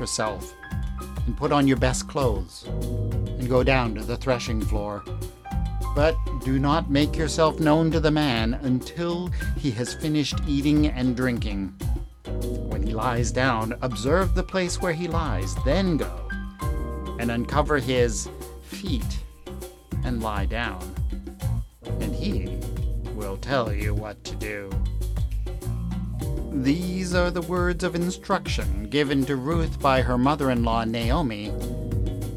yourself 0.00 0.54
and 1.26 1.36
put 1.36 1.52
on 1.52 1.68
your 1.68 1.76
best 1.76 2.08
clothes 2.08 2.64
and 2.64 3.48
go 3.48 3.62
down 3.62 3.94
to 3.94 4.02
the 4.02 4.16
threshing 4.16 4.60
floor. 4.60 5.04
But 5.94 6.16
do 6.44 6.58
not 6.58 6.90
make 6.90 7.16
yourself 7.16 7.60
known 7.60 7.90
to 7.90 8.00
the 8.00 8.10
man 8.10 8.54
until 8.62 9.28
he 9.58 9.70
has 9.72 9.94
finished 9.94 10.36
eating 10.48 10.86
and 10.86 11.14
drinking. 11.14 11.68
When 12.24 12.82
he 12.82 12.94
lies 12.94 13.30
down, 13.30 13.76
observe 13.82 14.34
the 14.34 14.42
place 14.42 14.80
where 14.80 14.92
he 14.92 15.06
lies, 15.06 15.54
then 15.64 15.96
go 15.96 16.28
and 17.18 17.30
uncover 17.30 17.78
his 17.78 18.28
feet 18.62 19.18
and 20.04 20.22
lie 20.22 20.46
down. 20.46 20.80
And 21.84 22.14
he 22.14 22.58
will 23.14 23.36
tell 23.36 23.72
you 23.72 23.94
what 23.94 24.24
to 24.24 24.34
do. 24.36 24.70
These 26.62 27.14
are 27.14 27.30
the 27.30 27.40
words 27.40 27.82
of 27.84 27.94
instruction 27.94 28.90
given 28.90 29.24
to 29.24 29.36
Ruth 29.36 29.80
by 29.80 30.02
her 30.02 30.18
mother 30.18 30.50
in 30.50 30.62
law 30.62 30.84
Naomi 30.84 31.46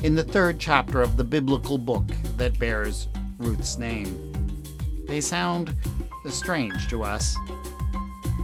in 0.01 0.15
the 0.15 0.23
third 0.23 0.59
chapter 0.59 1.01
of 1.01 1.17
the 1.17 1.25
biblical 1.25 1.77
book 1.77 2.05
that 2.37 2.57
bears 2.57 3.09
Ruth's 3.37 3.77
name. 3.77 4.31
They 5.07 5.19
sound 5.19 5.75
strange 6.29 6.87
to 6.87 7.03
us. 7.03 7.35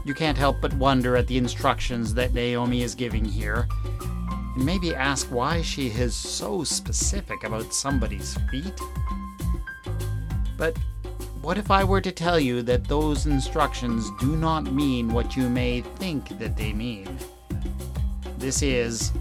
You 0.03 0.13
can't 0.13 0.37
help 0.37 0.59
but 0.59 0.73
wonder 0.73 1.15
at 1.15 1.27
the 1.27 1.37
instructions 1.37 2.13
that 2.13 2.33
Naomi 2.33 2.81
is 2.81 2.93
giving 2.93 3.23
here, 3.23 3.65
and 4.01 4.65
maybe 4.65 4.93
ask 4.93 5.27
why 5.27 5.61
she 5.61 5.87
is 5.87 6.13
so 6.13 6.65
specific 6.65 7.45
about 7.45 7.73
somebody's 7.73 8.37
feet. 8.51 8.81
But 10.57 10.77
what 11.41 11.57
if 11.57 11.71
I 11.71 11.83
were 11.83 12.01
to 12.01 12.11
tell 12.11 12.39
you 12.39 12.61
that 12.63 12.85
those 12.85 13.25
instructions 13.25 14.09
do 14.19 14.35
not 14.35 14.73
mean 14.73 15.13
what 15.13 15.37
you 15.37 15.49
may 15.49 15.81
think 15.81 16.37
that 16.37 16.57
they 16.57 16.73
mean? 16.73 17.17
This 18.37 18.61
is 18.61 19.13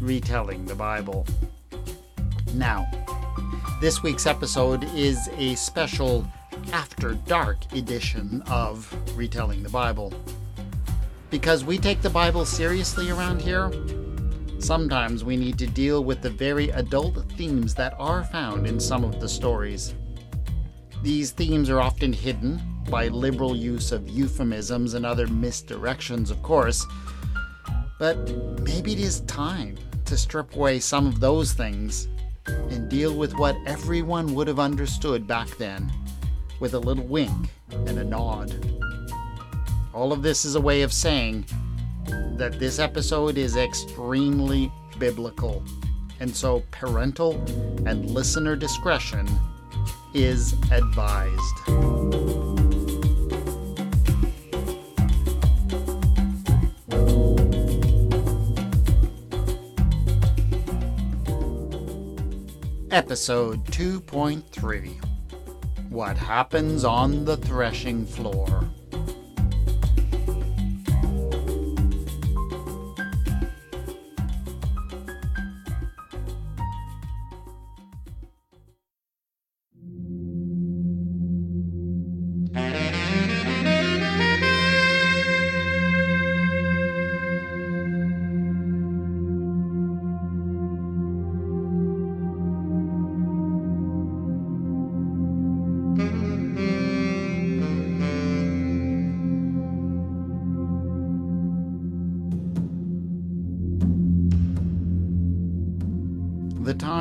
retelling 0.00 0.64
the 0.66 0.74
Bible. 0.74 1.26
Now, 2.54 2.86
this 3.80 4.02
week's 4.02 4.26
episode 4.26 4.84
is 4.94 5.28
a 5.36 5.56
special 5.56 6.26
After 6.72 7.14
Dark 7.14 7.72
edition 7.72 8.42
of 8.46 8.94
Retelling 9.16 9.62
the 9.64 9.68
Bible. 9.68 10.12
Because 11.30 11.64
we 11.64 11.76
take 11.76 12.02
the 12.02 12.10
Bible 12.10 12.44
seriously 12.44 13.10
around 13.10 13.42
here, 13.42 13.72
sometimes 14.60 15.24
we 15.24 15.36
need 15.36 15.58
to 15.58 15.66
deal 15.66 16.04
with 16.04 16.22
the 16.22 16.30
very 16.30 16.70
adult 16.70 17.30
themes 17.32 17.74
that 17.74 17.94
are 17.98 18.22
found 18.22 18.64
in 18.66 18.78
some 18.78 19.02
of 19.02 19.20
the 19.20 19.28
stories. 19.28 19.92
These 21.02 21.30
themes 21.32 21.70
are 21.70 21.80
often 21.80 22.12
hidden 22.12 22.60
by 22.90 23.08
liberal 23.08 23.56
use 23.56 23.92
of 23.92 24.08
euphemisms 24.08 24.94
and 24.94 25.04
other 25.04 25.26
misdirections, 25.26 26.30
of 26.30 26.42
course, 26.42 26.86
but 27.98 28.16
maybe 28.60 28.92
it 28.92 29.00
is 29.00 29.20
time 29.22 29.76
to 30.04 30.16
strip 30.16 30.54
away 30.54 30.78
some 30.80 31.06
of 31.06 31.20
those 31.20 31.52
things 31.52 32.08
and 32.46 32.88
deal 32.88 33.16
with 33.16 33.34
what 33.34 33.56
everyone 33.66 34.34
would 34.34 34.48
have 34.48 34.60
understood 34.60 35.26
back 35.26 35.48
then 35.58 35.90
with 36.60 36.74
a 36.74 36.78
little 36.78 37.04
wink 37.04 37.50
and 37.70 37.98
a 37.98 38.04
nod. 38.04 38.54
All 39.92 40.12
of 40.12 40.22
this 40.22 40.44
is 40.44 40.54
a 40.54 40.60
way 40.60 40.82
of 40.82 40.92
saying 40.92 41.46
that 42.36 42.58
this 42.58 42.78
episode 42.78 43.38
is 43.38 43.56
extremely 43.56 44.70
biblical, 44.98 45.62
and 46.20 46.34
so 46.34 46.62
parental 46.70 47.32
and 47.86 48.10
listener 48.10 48.56
discretion 48.56 49.26
is 50.16 50.54
advised. 50.70 51.58
Episode 62.90 63.62
2.3 63.66 65.04
What 65.90 66.16
Happens 66.16 66.84
on 66.84 67.26
the 67.26 67.36
Threshing 67.36 68.06
Floor. 68.06 68.64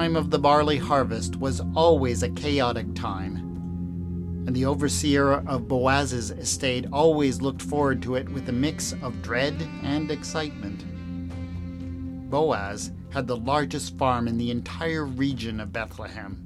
Time 0.05 0.15
of 0.15 0.29
the 0.29 0.37
barley 0.37 0.77
harvest 0.77 1.35
was 1.37 1.63
always 1.73 2.21
a 2.21 2.29
chaotic 2.29 2.85
time, 2.93 3.37
and 4.45 4.55
the 4.55 4.63
overseer 4.63 5.31
of 5.47 5.67
Boaz's 5.67 6.29
estate 6.29 6.85
always 6.93 7.41
looked 7.41 7.63
forward 7.63 8.03
to 8.03 8.13
it 8.13 8.29
with 8.29 8.47
a 8.47 8.51
mix 8.51 8.93
of 9.01 9.23
dread 9.23 9.55
and 9.81 10.11
excitement. 10.11 10.85
Boaz 12.29 12.91
had 13.11 13.25
the 13.25 13.35
largest 13.35 13.97
farm 13.97 14.27
in 14.27 14.37
the 14.37 14.51
entire 14.51 15.05
region 15.05 15.59
of 15.59 15.73
Bethlehem. 15.73 16.39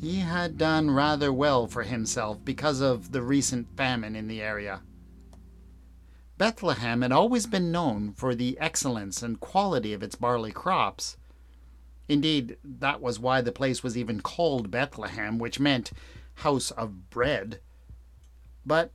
He 0.00 0.20
had 0.20 0.56
done 0.56 0.90
rather 0.90 1.30
well 1.34 1.66
for 1.66 1.82
himself 1.82 2.42
because 2.42 2.80
of 2.80 3.12
the 3.12 3.20
recent 3.20 3.76
famine 3.76 4.16
in 4.16 4.28
the 4.28 4.40
area. 4.40 4.80
Bethlehem 6.38 7.02
had 7.02 7.12
always 7.12 7.46
been 7.46 7.70
known 7.70 8.14
for 8.14 8.34
the 8.34 8.56
excellence 8.58 9.22
and 9.22 9.40
quality 9.40 9.92
of 9.92 10.02
its 10.02 10.16
barley 10.16 10.52
crops 10.52 11.18
Indeed, 12.08 12.56
that 12.62 13.00
was 13.00 13.18
why 13.18 13.40
the 13.40 13.52
place 13.52 13.82
was 13.82 13.96
even 13.96 14.20
called 14.20 14.70
Bethlehem, 14.70 15.38
which 15.38 15.58
meant 15.58 15.92
house 16.34 16.70
of 16.70 17.10
bread. 17.10 17.60
But 18.64 18.92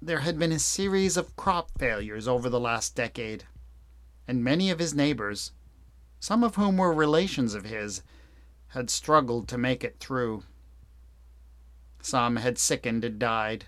there 0.00 0.20
had 0.20 0.38
been 0.38 0.52
a 0.52 0.58
series 0.58 1.16
of 1.16 1.34
crop 1.36 1.70
failures 1.78 2.28
over 2.28 2.48
the 2.48 2.60
last 2.60 2.94
decade, 2.94 3.44
and 4.28 4.44
many 4.44 4.70
of 4.70 4.78
his 4.78 4.94
neighbors, 4.94 5.52
some 6.20 6.44
of 6.44 6.54
whom 6.54 6.76
were 6.76 6.92
relations 6.92 7.54
of 7.54 7.64
his, 7.64 8.02
had 8.68 8.90
struggled 8.90 9.48
to 9.48 9.58
make 9.58 9.82
it 9.82 9.98
through. 9.98 10.44
Some 12.00 12.36
had 12.36 12.58
sickened 12.58 13.04
and 13.04 13.18
died. 13.18 13.66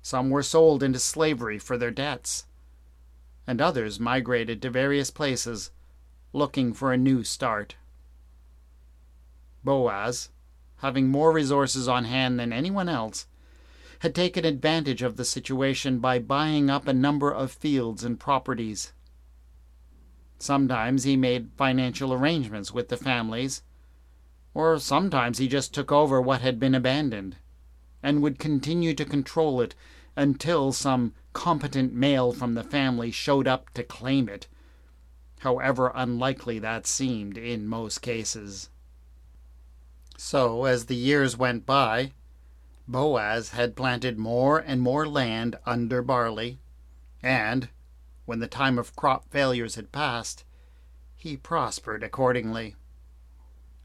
Some 0.00 0.30
were 0.30 0.42
sold 0.42 0.82
into 0.82 0.98
slavery 0.98 1.58
for 1.58 1.76
their 1.76 1.90
debts. 1.90 2.46
And 3.46 3.60
others 3.60 4.00
migrated 4.00 4.62
to 4.62 4.70
various 4.70 5.10
places, 5.10 5.70
looking 6.32 6.72
for 6.72 6.92
a 6.92 6.96
new 6.96 7.24
start. 7.24 7.76
Boaz, 9.64 10.30
having 10.78 11.08
more 11.08 11.32
resources 11.32 11.86
on 11.86 12.04
hand 12.04 12.38
than 12.38 12.52
anyone 12.52 12.88
else, 12.88 13.26
had 14.00 14.14
taken 14.14 14.44
advantage 14.44 15.00
of 15.02 15.16
the 15.16 15.24
situation 15.24 16.00
by 16.00 16.18
buying 16.18 16.68
up 16.68 16.88
a 16.88 16.92
number 16.92 17.30
of 17.30 17.52
fields 17.52 18.02
and 18.02 18.18
properties. 18.18 18.92
Sometimes 20.40 21.04
he 21.04 21.16
made 21.16 21.52
financial 21.56 22.12
arrangements 22.12 22.72
with 22.72 22.88
the 22.88 22.96
families, 22.96 23.62
or 24.54 24.76
sometimes 24.80 25.38
he 25.38 25.46
just 25.46 25.72
took 25.72 25.92
over 25.92 26.20
what 26.20 26.40
had 26.40 26.58
been 26.58 26.74
abandoned 26.74 27.36
and 28.02 28.20
would 28.20 28.40
continue 28.40 28.92
to 28.92 29.04
control 29.04 29.60
it 29.60 29.76
until 30.16 30.72
some 30.72 31.14
competent 31.32 31.92
male 31.92 32.32
from 32.32 32.54
the 32.54 32.64
family 32.64 33.12
showed 33.12 33.46
up 33.46 33.72
to 33.74 33.84
claim 33.84 34.28
it, 34.28 34.48
however 35.38 35.92
unlikely 35.94 36.58
that 36.58 36.88
seemed 36.88 37.38
in 37.38 37.68
most 37.68 38.02
cases. 38.02 38.68
So, 40.16 40.64
as 40.64 40.86
the 40.86 40.96
years 40.96 41.36
went 41.36 41.66
by, 41.66 42.12
Boaz 42.86 43.50
had 43.50 43.76
planted 43.76 44.18
more 44.18 44.58
and 44.58 44.80
more 44.80 45.08
land 45.08 45.56
under 45.64 46.02
barley, 46.02 46.58
and, 47.22 47.68
when 48.24 48.40
the 48.40 48.46
time 48.46 48.78
of 48.78 48.94
crop 48.96 49.30
failures 49.30 49.76
had 49.76 49.92
passed, 49.92 50.44
he 51.16 51.36
prospered 51.36 52.02
accordingly. 52.02 52.76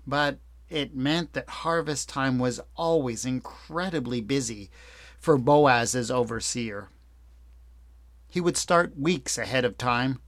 But 0.05 0.39
it 0.69 0.95
meant 0.95 1.33
that 1.33 1.49
harvest 1.49 2.09
time 2.09 2.39
was 2.39 2.59
always 2.75 3.25
incredibly 3.25 4.21
busy 4.21 4.69
for 5.17 5.37
Boaz's 5.37 6.11
overseer. 6.11 6.89
He 8.27 8.41
would 8.41 8.57
start 8.57 8.99
weeks 8.99 9.37
ahead 9.37 9.63
of 9.63 9.77
time, 9.77 10.19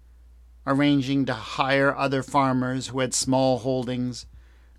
arranging 0.65 1.25
to 1.25 1.33
hire 1.33 1.95
other 1.95 2.23
farmers 2.23 2.87
who 2.87 2.99
had 2.99 3.13
small 3.13 3.59
holdings 3.59 4.25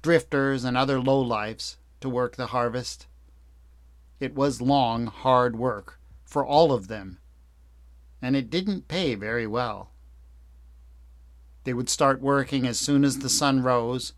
drifters, 0.03 0.65
and 0.65 0.77
other 0.77 0.99
lowlifes 0.99 1.77
to 2.01 2.09
work 2.09 2.37
the 2.37 2.49
harvest. 2.49 3.07
It 4.19 4.35
was 4.35 4.61
long, 4.61 5.07
hard 5.07 5.57
work 5.57 5.99
for 6.25 6.45
all 6.45 6.73
of 6.73 6.89
them, 6.89 7.19
and 8.23 8.37
it 8.37 8.51
didn't 8.51 8.89
pay 8.89 9.15
very 9.15 9.47
well. 9.47 9.91
They 11.65 11.75
would 11.75 11.91
start 11.91 12.23
working 12.23 12.67
as 12.67 12.79
soon 12.79 13.05
as 13.05 13.19
the 13.19 13.29
sun 13.29 13.63
rose, 13.63 14.15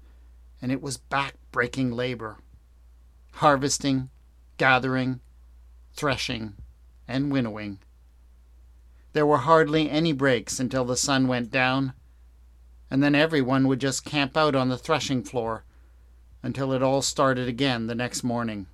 and 0.61 0.71
it 0.71 0.83
was 0.83 0.97
back 0.97 1.35
breaking 1.51 1.91
labor. 1.91 2.39
Harvesting, 3.33 4.11
gathering, 4.59 5.21
threshing, 5.95 6.55
and 7.09 7.33
winnowing. 7.33 7.79
There 9.13 9.27
were 9.27 9.39
hardly 9.39 9.91
any 9.91 10.13
breaks 10.13 10.61
until 10.61 10.85
the 10.85 10.97
sun 10.97 11.27
went 11.27 11.51
down, 11.51 11.93
and 12.91 13.03
then 13.03 13.15
everyone 13.15 13.67
would 13.67 13.81
just 13.81 14.05
camp 14.05 14.37
out 14.37 14.55
on 14.55 14.69
the 14.69 14.79
threshing 14.79 15.23
floor 15.25 15.65
until 16.43 16.73
it 16.73 16.83
all 16.83 17.03
started 17.03 17.49
again 17.49 17.87
the 17.87 17.95
next 17.95 18.23
morning. 18.23 18.67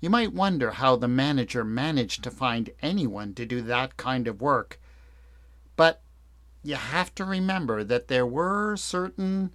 You 0.00 0.08
might 0.08 0.32
wonder 0.32 0.70
how 0.70 0.96
the 0.96 1.08
manager 1.08 1.64
managed 1.64 2.22
to 2.24 2.30
find 2.30 2.70
anyone 2.80 3.34
to 3.34 3.44
do 3.44 3.60
that 3.62 3.96
kind 3.96 4.26
of 4.26 4.40
work, 4.40 4.80
but 5.76 6.00
you 6.62 6.76
have 6.76 7.14
to 7.16 7.24
remember 7.24 7.84
that 7.84 8.08
there 8.08 8.26
were 8.26 8.76
certain 8.76 9.50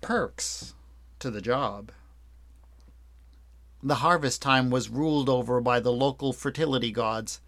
perks 0.00 0.74
to 1.18 1.30
the 1.30 1.42
job. 1.42 1.92
The 3.82 3.96
harvest 3.96 4.40
time 4.40 4.70
was 4.70 4.88
ruled 4.88 5.28
over 5.28 5.60
by 5.60 5.80
the 5.80 5.92
local 5.92 6.32
fertility 6.32 6.90
gods, 6.90 7.40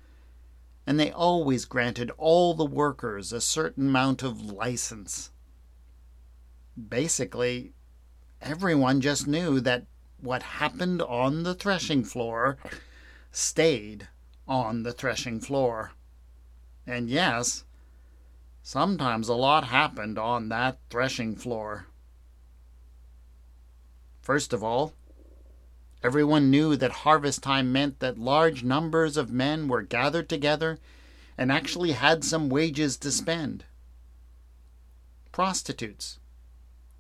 and 0.87 1.01
they 1.01 1.11
always 1.11 1.65
granted 1.65 2.11
all 2.19 2.53
the 2.53 2.67
workers 2.67 3.33
a 3.33 3.41
certain 3.41 3.89
amount 3.89 4.23
of 4.23 4.43
license. 4.43 5.31
Basically, 6.77 7.73
everyone 8.43 9.01
just 9.01 9.27
knew 9.27 9.61
that 9.61 9.87
what 10.21 10.43
happened 10.43 11.01
on 11.03 11.43
the 11.43 11.55
threshing 11.55 12.05
floor 12.05 12.59
stayed 13.31 14.09
on 14.47 14.83
the 14.83 14.93
threshing 14.93 15.41
floor. 15.41 15.93
And 16.87 17.09
yes, 17.09 17.65
sometimes 18.63 19.29
a 19.29 19.35
lot 19.35 19.65
happened 19.69 20.19
on 20.19 20.49
that 20.49 20.79
threshing 20.91 21.35
floor. 21.35 21.87
First 24.21 24.53
of 24.53 24.63
all, 24.63 24.93
everyone 26.03 26.51
knew 26.51 26.77
that 26.77 26.91
harvest 26.91 27.43
time 27.43 27.73
meant 27.73 28.01
that 28.01 28.19
large 28.19 28.65
numbers 28.65 29.17
of 29.17 29.31
men 29.31 29.69
were 29.69 29.83
gathered 29.83 30.29
together 30.29 30.79
and 31.39 31.53
actually 31.53 31.93
had 31.93 32.25
some 32.25 32.49
wages 32.49 32.97
to 32.99 33.11
spend. 33.11 33.65
Prostitutes, 35.33 36.19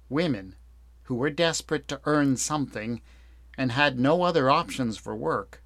women 0.09 0.55
who 1.05 1.15
were 1.15 1.31
desperate 1.31 1.87
to 1.89 2.01
earn 2.05 2.37
something 2.37 3.01
and 3.57 3.73
had 3.73 3.99
no 3.99 4.23
other 4.23 4.51
options 4.51 4.97
for 4.97 5.15
work, 5.15 5.63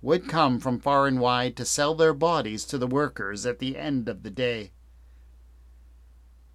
would 0.00 0.28
come 0.28 0.58
from 0.58 0.78
far 0.78 1.06
and 1.06 1.20
wide 1.20 1.56
to 1.56 1.64
sell 1.64 1.94
their 1.94 2.12
bodies 2.12 2.64
to 2.64 2.76
the 2.76 2.86
workers 2.86 3.46
at 3.46 3.58
the 3.58 3.76
end 3.76 4.08
of 4.08 4.22
the 4.22 4.30
day. 4.30 4.72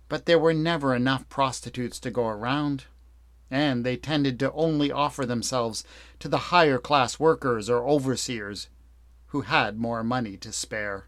But 0.09 0.25
there 0.25 0.39
were 0.39 0.53
never 0.53 0.95
enough 0.95 1.27
prostitutes 1.29 1.99
to 2.01 2.11
go 2.11 2.27
around, 2.27 2.85
and 3.49 3.85
they 3.85 3.97
tended 3.97 4.39
to 4.39 4.51
only 4.53 4.91
offer 4.91 5.25
themselves 5.25 5.83
to 6.19 6.27
the 6.27 6.37
higher 6.37 6.77
class 6.77 7.19
workers 7.19 7.69
or 7.69 7.87
overseers 7.87 8.67
who 9.27 9.41
had 9.41 9.77
more 9.77 10.03
money 10.03 10.37
to 10.37 10.51
spare. 10.51 11.07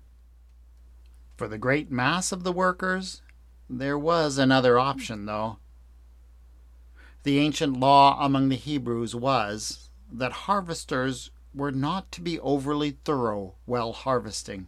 For 1.38 1.48
the 1.48 1.58
great 1.58 1.90
mass 1.90 2.32
of 2.32 2.44
the 2.44 2.52
workers, 2.52 3.22
there 3.70 3.98
was 3.98 4.38
another 4.38 4.78
option, 4.78 5.26
though. 5.26 5.58
The 7.24 7.40
ancient 7.40 7.80
law 7.80 8.24
among 8.24 8.50
the 8.50 8.56
Hebrews 8.56 9.14
was 9.14 9.90
that 10.12 10.32
harvesters 10.32 11.32
were 11.54 11.72
not 11.72 12.12
to 12.14 12.22
be 12.22 12.40
overly 12.40 12.92
thorough 13.04 13.56
while 13.66 13.92
harvesting. 13.92 14.68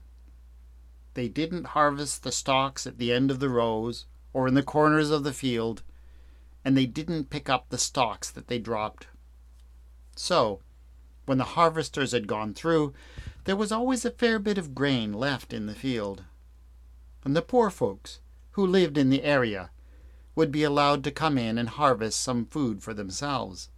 They 1.14 1.30
didn't 1.30 1.68
harvest 1.68 2.24
the 2.24 2.32
stalks 2.32 2.86
at 2.86 2.98
the 2.98 3.12
end 3.12 3.32
of 3.32 3.40
the 3.40 3.50
rows 3.50 4.06
or 4.34 4.48
in 4.48 4.54
the 4.54 4.64
corners 4.64 5.12
of 5.12 5.24
the 5.24 5.34
field, 5.34 5.84
and 6.64 6.78
they 6.78 6.86
didn't 6.86 7.30
pick 7.30 7.50
up 7.50 7.70
the 7.70 7.78
stalks 7.78 8.30
that 8.32 8.48
they 8.48 8.60
dropped. 8.60 9.08
So, 10.16 10.62
when 11.26 11.38
the 11.38 11.56
harvesters 11.56 12.12
had 12.12 12.28
gone 12.28 12.54
through, 12.54 12.94
there 13.46 13.56
was 13.56 13.72
always 13.72 14.06
a 14.06 14.12
fair 14.12 14.40
bit 14.40 14.58
of 14.58 14.76
grain 14.76 15.14
left 15.14 15.54
in 15.54 15.66
the 15.66 15.76
field. 15.76 16.24
And 17.24 17.36
the 17.36 17.42
poor 17.42 17.70
folks 17.70 18.20
who 18.52 18.66
lived 18.66 18.98
in 18.98 19.10
the 19.10 19.24
area 19.24 19.70
would 20.36 20.52
be 20.52 20.64
allowed 20.64 21.04
to 21.04 21.12
come 21.12 21.38
in 21.38 21.58
and 21.58 21.70
harvest 21.70 22.20
some 22.20 22.46
food 22.46 22.82
for 22.82 22.94
themselves. 22.94 23.70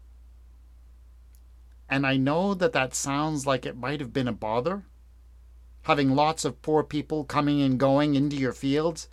And 1.90 2.06
I 2.06 2.18
know 2.18 2.54
that 2.54 2.74
that 2.74 2.96
sounds 2.96 3.46
like 3.46 3.66
it 3.66 3.78
might 3.78 4.00
have 4.00 4.14
been 4.14 4.28
a 4.28 4.34
bother, 4.34 4.84
having 5.84 6.16
lots 6.16 6.46
of 6.46 6.62
poor 6.62 6.84
people 6.84 7.24
coming 7.24 7.62
and 7.62 7.80
going 7.80 8.16
into 8.16 8.36
your 8.36 8.54
fields, 8.54 9.10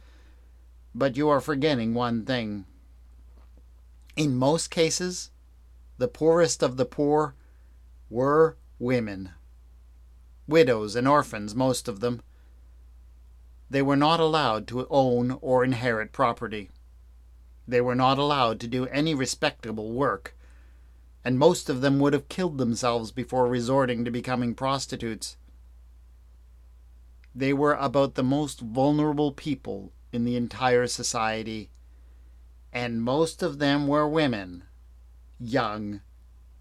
but 0.95 1.17
you 1.17 1.29
are 1.29 1.41
forgetting 1.41 1.95
one 1.95 2.25
thing. 2.25 2.65
In 4.17 4.37
most 4.37 4.71
cases, 4.71 5.31
the 5.99 6.09
poorest 6.09 6.63
of 6.63 6.77
the 6.77 6.85
poor 6.85 7.35
were 8.09 8.57
women. 8.79 9.31
Widows 10.47 10.97
and 10.97 11.07
orphans, 11.07 11.55
most 11.55 11.89
of 11.89 12.01
them. 12.01 12.23
They 13.69 13.83
were 13.83 13.97
not 13.97 14.19
allowed 14.19 14.67
to 14.69 14.87
own 14.91 15.39
or 15.41 15.63
inherit 15.63 16.13
property. 16.13 16.71
They 17.67 17.81
were 17.81 17.95
not 17.95 18.19
allowed 18.19 18.61
to 18.61 18.67
do 18.67 18.87
any 18.87 19.15
respectable 19.15 19.93
work, 19.93 20.37
and 21.25 21.39
most 21.39 21.69
of 21.69 21.81
them 21.81 21.99
would 21.99 22.13
have 22.13 22.29
killed 22.29 22.59
themselves 22.59 23.13
before 23.13 23.47
resorting 23.47 24.05
to 24.05 24.11
becoming 24.11 24.55
prostitutes. 24.55 25.37
They 27.35 27.53
were 27.53 27.75
about 27.75 28.15
the 28.15 28.23
most 28.23 28.61
vulnerable 28.61 29.33
people 29.33 29.93
in 30.13 30.25
the 30.25 30.37
entire 30.37 30.87
society, 30.87 31.71
and 32.73 33.03
most 33.03 33.43
of 33.43 33.59
them 33.59 33.87
were 33.87 34.09
women, 34.09 34.65
young 35.39 36.01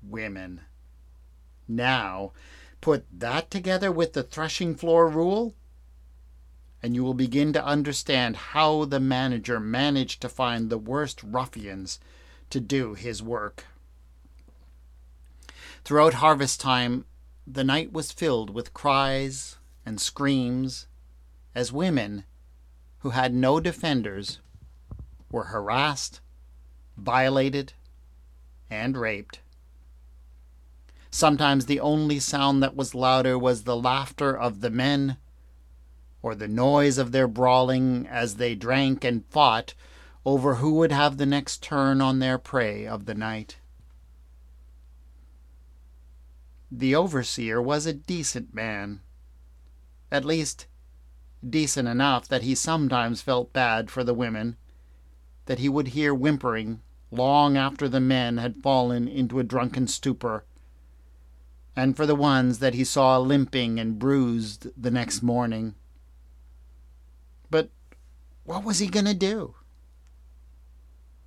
women. 0.03 0.61
Now, 1.67 2.33
put 2.81 3.05
that 3.11 3.49
together 3.49 3.91
with 3.91 4.13
the 4.13 4.23
threshing 4.23 4.75
floor 4.75 5.07
rule, 5.07 5.55
and 6.81 6.95
you 6.95 7.03
will 7.03 7.13
begin 7.13 7.51
to 7.53 7.65
understand 7.65 8.35
how 8.35 8.85
the 8.85 8.99
manager 8.99 9.59
managed 9.59 10.21
to 10.21 10.29
find 10.29 10.69
the 10.69 10.77
worst 10.77 11.21
ruffians 11.23 11.99
to 12.49 12.59
do 12.59 12.93
his 12.93 13.21
work. 13.21 13.65
Throughout 15.83 16.15
harvest 16.15 16.61
time, 16.61 17.05
the 17.45 17.63
night 17.63 17.91
was 17.91 18.11
filled 18.11 18.49
with 18.49 18.73
cries 18.73 19.57
and 19.85 19.99
screams 19.99 20.87
as 21.55 21.71
women, 21.71 22.23
who 22.99 23.09
had 23.11 23.33
no 23.33 23.59
defenders, 23.59 24.39
were 25.31 25.45
harassed, 25.45 26.21
violated, 26.97 27.73
and 28.69 28.95
raped. 28.95 29.39
Sometimes 31.11 31.65
the 31.65 31.79
only 31.79 32.19
sound 32.19 32.61
that 32.61 32.75
was 32.75 32.93
louder 32.93 33.37
was 33.37 33.63
the 33.63 33.75
laughter 33.75 34.37
of 34.37 34.61
the 34.61 34.69
men 34.69 35.17
or 36.21 36.35
the 36.35 36.47
noise 36.47 36.97
of 36.97 37.11
their 37.11 37.27
brawling 37.27 38.07
as 38.07 38.35
they 38.35 38.55
drank 38.55 39.03
and 39.03 39.25
fought 39.27 39.73
over 40.25 40.55
who 40.55 40.73
would 40.73 40.91
have 40.91 41.17
the 41.17 41.25
next 41.25 41.63
turn 41.63 42.01
on 42.01 42.19
their 42.19 42.37
prey 42.37 42.85
of 42.85 43.05
the 43.05 43.15
night. 43.15 43.57
The 46.71 46.93
overseer 46.93 47.61
was 47.61 47.85
a 47.85 47.93
decent 47.93 48.53
man, 48.53 49.01
at 50.11 50.25
least 50.25 50.67
decent 51.47 51.87
enough 51.87 52.27
that 52.27 52.43
he 52.43 52.53
sometimes 52.53 53.21
felt 53.21 53.53
bad 53.53 53.89
for 53.89 54.03
the 54.03 54.13
women, 54.13 54.57
that 55.45 55.59
he 55.59 55.69
would 55.69 55.89
hear 55.89 56.13
whimpering 56.13 56.81
long 57.11 57.57
after 57.57 57.89
the 57.89 57.99
men 57.99 58.37
had 58.37 58.61
fallen 58.61 59.07
into 59.07 59.39
a 59.39 59.43
drunken 59.43 59.87
stupor, 59.87 60.45
and 61.75 61.95
for 61.95 62.05
the 62.05 62.15
ones 62.15 62.59
that 62.59 62.75
he 62.75 62.83
saw 62.83 63.17
limping 63.17 63.79
and 63.79 63.97
bruised 63.97 64.67
the 64.79 64.91
next 64.91 65.23
morning. 65.23 65.73
But 67.49 67.69
what 68.43 68.63
was 68.63 68.79
he 68.79 68.87
going 68.87 69.05
to 69.05 69.13
do? 69.13 69.55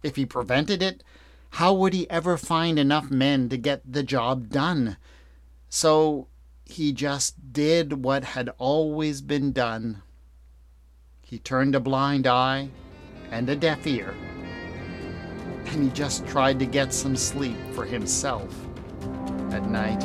If 0.03 0.17
he 0.17 0.27
prevented 0.27 0.83
it, 0.83 1.03
how 1.51 1.75
would 1.75 1.93
he 1.93 2.09
ever 2.11 2.37
find 2.37 2.79
enough 2.79 3.11
men 3.11 3.49
to 3.51 3.57
get 3.57 3.83
the 3.91 4.03
job 4.03 4.49
done? 4.49 4.97
So 5.69 6.29
he 6.65 6.93
just 6.93 7.53
did 7.53 8.05
what 8.05 8.25
had 8.25 8.51
always 8.59 9.21
been 9.21 9.53
done. 9.53 10.03
He 11.21 11.39
turned 11.39 11.75
a 11.75 11.81
blind 11.81 12.27
eye 12.27 12.71
and 13.31 13.49
a 13.49 13.57
deaf 13.57 13.87
ear, 13.87 14.15
and 15.67 15.85
he 15.85 15.91
just 15.91 16.27
tried 16.27 16.59
to 16.59 16.67
get 16.67 16.93
some 16.93 17.17
sleep 17.17 17.57
for 17.73 17.85
himself 17.85 18.55
at 19.51 19.69
night. 19.69 20.03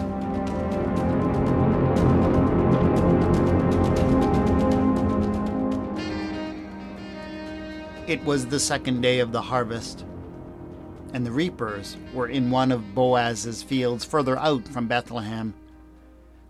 It 8.08 8.24
was 8.24 8.46
the 8.46 8.60
second 8.62 9.02
day 9.02 9.20
of 9.20 9.34
the 9.34 9.42
harvest, 9.42 10.06
and 11.12 11.26
the 11.26 11.32
reapers 11.32 11.98
were 12.14 12.30
in 12.30 12.50
one 12.50 12.72
of 12.72 12.96
Boaz's 12.96 13.62
fields 13.62 14.06
further 14.06 14.40
out 14.40 14.66
from 14.66 14.88
Bethlehem, 14.88 15.54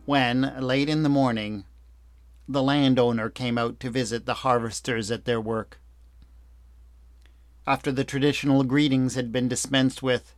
when, 0.06 0.54
late 0.60 0.88
in 0.88 1.02
the 1.02 1.10
morning, 1.10 1.66
the 2.48 2.62
landowner 2.62 3.32
came 3.32 3.58
out 3.58 3.80
to 3.80 3.90
visit 3.90 4.28
the 4.28 4.36
harvesters 4.36 5.10
at 5.10 5.26
their 5.26 5.42
work. 5.42 5.80
After 7.66 7.92
the 7.92 8.04
traditional 8.04 8.64
greetings 8.64 9.16
had 9.16 9.32
been 9.32 9.48
dispensed 9.48 10.04
with, 10.04 10.36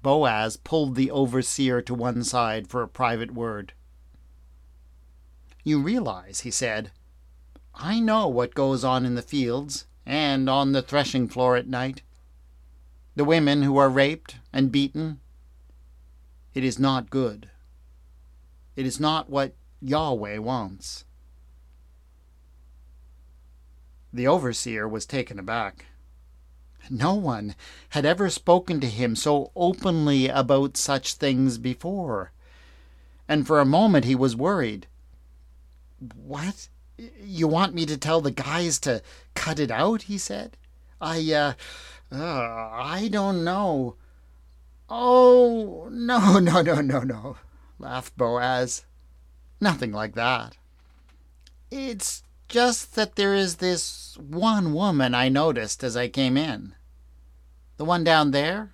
Boaz 0.00 0.56
pulled 0.56 0.94
the 0.94 1.10
overseer 1.10 1.82
to 1.82 1.92
one 1.92 2.22
side 2.22 2.68
for 2.68 2.82
a 2.82 2.88
private 2.88 3.34
word. 3.34 3.72
You 5.64 5.80
realize, 5.82 6.42
he 6.42 6.52
said, 6.52 6.92
I 7.74 7.98
know 7.98 8.28
what 8.28 8.54
goes 8.54 8.84
on 8.84 9.04
in 9.04 9.16
the 9.16 9.22
fields 9.22 9.86
and 10.06 10.48
on 10.48 10.72
the 10.72 10.82
threshing 10.82 11.28
floor 11.28 11.56
at 11.56 11.68
night. 11.68 12.02
The 13.16 13.24
women 13.24 13.62
who 13.62 13.76
are 13.76 13.90
raped 13.90 14.36
and 14.52 14.72
beaten. 14.72 15.20
It 16.54 16.64
is 16.64 16.78
not 16.78 17.10
good. 17.10 17.50
It 18.76 18.86
is 18.86 18.98
not 18.98 19.28
what 19.28 19.54
Yahweh 19.80 20.38
wants. 20.38 21.04
The 24.12 24.26
overseer 24.26 24.88
was 24.88 25.06
taken 25.06 25.38
aback. 25.38 25.86
No 26.88 27.14
one 27.14 27.54
had 27.90 28.04
ever 28.04 28.30
spoken 28.30 28.80
to 28.80 28.88
him 28.88 29.14
so 29.14 29.52
openly 29.54 30.28
about 30.28 30.76
such 30.76 31.14
things 31.14 31.58
before, 31.58 32.32
and 33.28 33.46
for 33.46 33.60
a 33.60 33.64
moment 33.64 34.04
he 34.04 34.14
was 34.14 34.34
worried. 34.34 34.86
What? 36.16 36.68
You 37.22 37.48
want 37.48 37.74
me 37.74 37.86
to 37.86 37.96
tell 37.96 38.20
the 38.20 38.30
guys 38.30 38.78
to 38.80 39.02
cut 39.34 39.58
it 39.58 39.70
out? 39.70 40.02
he 40.02 40.18
said. 40.18 40.56
I, 41.00 41.32
uh, 41.32 41.52
uh 42.12 42.70
I 42.72 43.08
don't 43.10 43.44
know. 43.44 43.96
Oh, 44.88 45.88
no, 45.90 46.38
no, 46.40 46.62
no, 46.62 46.80
no, 46.80 47.00
no, 47.00 47.36
laughed 47.78 48.16
Boaz. 48.16 48.84
Nothing 49.60 49.92
like 49.92 50.14
that. 50.14 50.56
It's 51.70 52.22
just 52.48 52.96
that 52.96 53.14
there 53.14 53.34
is 53.34 53.56
this 53.56 54.16
one 54.18 54.74
woman 54.74 55.14
I 55.14 55.28
noticed 55.28 55.84
as 55.84 55.96
I 55.96 56.08
came 56.08 56.36
in. 56.36 56.74
The 57.76 57.84
one 57.84 58.02
down 58.02 58.32
there, 58.32 58.72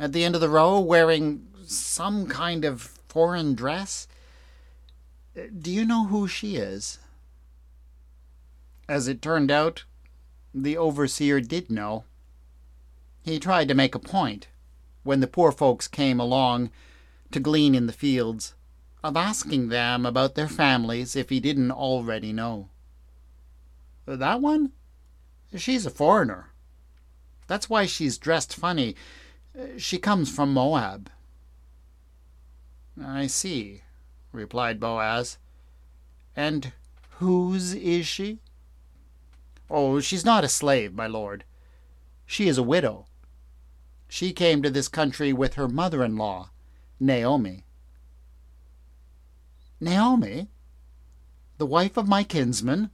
at 0.00 0.12
the 0.12 0.24
end 0.24 0.34
of 0.34 0.40
the 0.40 0.48
row, 0.48 0.80
wearing 0.80 1.46
some 1.64 2.26
kind 2.26 2.64
of 2.64 2.80
foreign 3.08 3.54
dress. 3.54 4.08
Do 5.34 5.70
you 5.70 5.84
know 5.84 6.06
who 6.06 6.26
she 6.26 6.56
is? 6.56 6.98
As 8.88 9.08
it 9.08 9.22
turned 9.22 9.50
out, 9.50 9.84
the 10.54 10.76
overseer 10.76 11.40
did 11.40 11.70
know. 11.70 12.04
He 13.22 13.40
tried 13.40 13.68
to 13.68 13.74
make 13.74 13.94
a 13.94 13.98
point, 13.98 14.48
when 15.02 15.20
the 15.20 15.26
poor 15.26 15.50
folks 15.50 15.88
came 15.88 16.20
along 16.20 16.70
to 17.30 17.40
glean 17.40 17.74
in 17.74 17.86
the 17.86 17.92
fields, 17.92 18.54
of 19.02 19.16
asking 19.16 19.68
them 19.68 20.04
about 20.04 20.34
their 20.34 20.48
families 20.48 21.16
if 21.16 21.30
he 21.30 21.40
didn't 21.40 21.70
already 21.70 22.32
know. 22.32 22.68
That 24.06 24.40
one? 24.40 24.72
She's 25.56 25.86
a 25.86 25.90
foreigner. 25.90 26.50
That's 27.46 27.70
why 27.70 27.86
she's 27.86 28.18
dressed 28.18 28.54
funny. 28.54 28.96
She 29.78 29.98
comes 29.98 30.34
from 30.34 30.52
Moab. 30.52 31.10
I 33.02 33.26
see, 33.26 33.82
replied 34.32 34.78
Boaz. 34.80 35.38
And 36.36 36.72
whose 37.18 37.74
is 37.74 38.06
she? 38.06 38.40
Oh, 39.70 40.00
she's 40.00 40.24
not 40.24 40.44
a 40.44 40.48
slave, 40.48 40.94
my 40.94 41.06
lord. 41.06 41.44
She 42.26 42.48
is 42.48 42.58
a 42.58 42.62
widow. 42.62 43.06
She 44.08 44.32
came 44.32 44.62
to 44.62 44.70
this 44.70 44.88
country 44.88 45.32
with 45.32 45.54
her 45.54 45.68
mother 45.68 46.04
in 46.04 46.16
law, 46.16 46.50
Naomi. 47.00 47.64
Naomi? 49.80 50.48
The 51.58 51.66
wife 51.66 51.96
of 51.96 52.08
my 52.08 52.24
kinsman? 52.24 52.90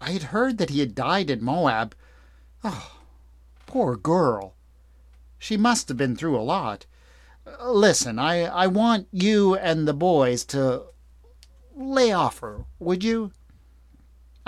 I 0.00 0.12
had 0.12 0.24
heard 0.24 0.58
that 0.58 0.70
he 0.70 0.80
had 0.80 0.94
died 0.94 1.30
in 1.30 1.44
Moab. 1.44 1.94
Oh, 2.64 2.98
poor 3.66 3.96
girl. 3.96 4.54
She 5.38 5.56
must 5.56 5.88
have 5.88 5.96
been 5.96 6.16
through 6.16 6.38
a 6.38 6.42
lot. 6.42 6.86
Listen, 7.62 8.18
I, 8.18 8.44
I 8.44 8.66
want 8.66 9.08
you 9.10 9.56
and 9.56 9.86
the 9.86 9.94
boys 9.94 10.44
to 10.46 10.84
lay 11.74 12.12
off 12.12 12.40
her, 12.40 12.64
would 12.78 13.02
you? 13.02 13.32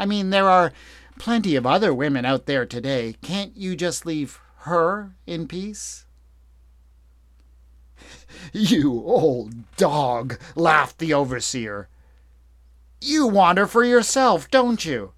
I 0.02 0.04
mean, 0.04 0.30
there 0.30 0.50
are 0.50 0.73
plenty 1.16 1.54
of 1.54 1.64
other 1.64 1.94
women 1.94 2.25
out 2.25 2.47
there 2.47 2.66
today. 2.66 3.14
Can't 3.23 3.56
you 3.56 3.76
just 3.76 4.04
leave 4.04 4.40
her 4.62 5.14
in 5.28 5.47
peace? 5.47 6.06
You 8.52 8.94
old 9.04 9.76
dog, 9.76 10.40
laughed 10.56 10.99
the 10.99 11.14
overseer. 11.14 11.88
You 13.00 13.28
want 13.28 13.59
her 13.59 13.66
for 13.68 13.85
yourself, 13.85 14.50
don't 14.50 14.85
you? 14.85 15.12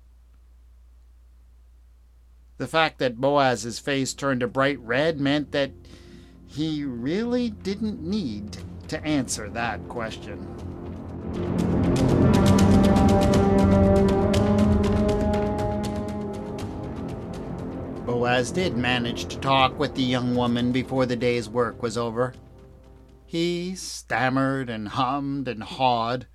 The 2.59 2.67
fact 2.67 2.99
that 2.99 3.21
Boaz's 3.21 3.79
face 3.79 4.13
turned 4.13 4.43
a 4.43 4.47
bright 4.47 4.79
red 4.81 5.19
meant 5.19 5.53
that 5.53 5.71
he 6.47 6.85
really 6.85 7.49
didn't 7.49 8.03
need 8.03 8.59
to 8.89 9.03
answer 9.03 9.49
that 9.49 9.89
question. 9.89 11.64
Boaz 18.05 18.53
did 18.53 18.77
manage 18.77 19.25
to 19.27 19.39
talk 19.39 19.79
with 19.79 19.95
the 19.95 20.03
young 20.03 20.37
woman 20.37 20.73
before 20.73 21.07
the 21.07 21.17
day's 21.17 21.49
work 21.49 21.83
was 21.83 21.97
over. 21.97 22.35
He 23.25 23.75
stammered 23.75 24.69
and 24.69 24.89
hummed 24.89 25.49
and 25.49 25.63
hawed, 25.63 26.27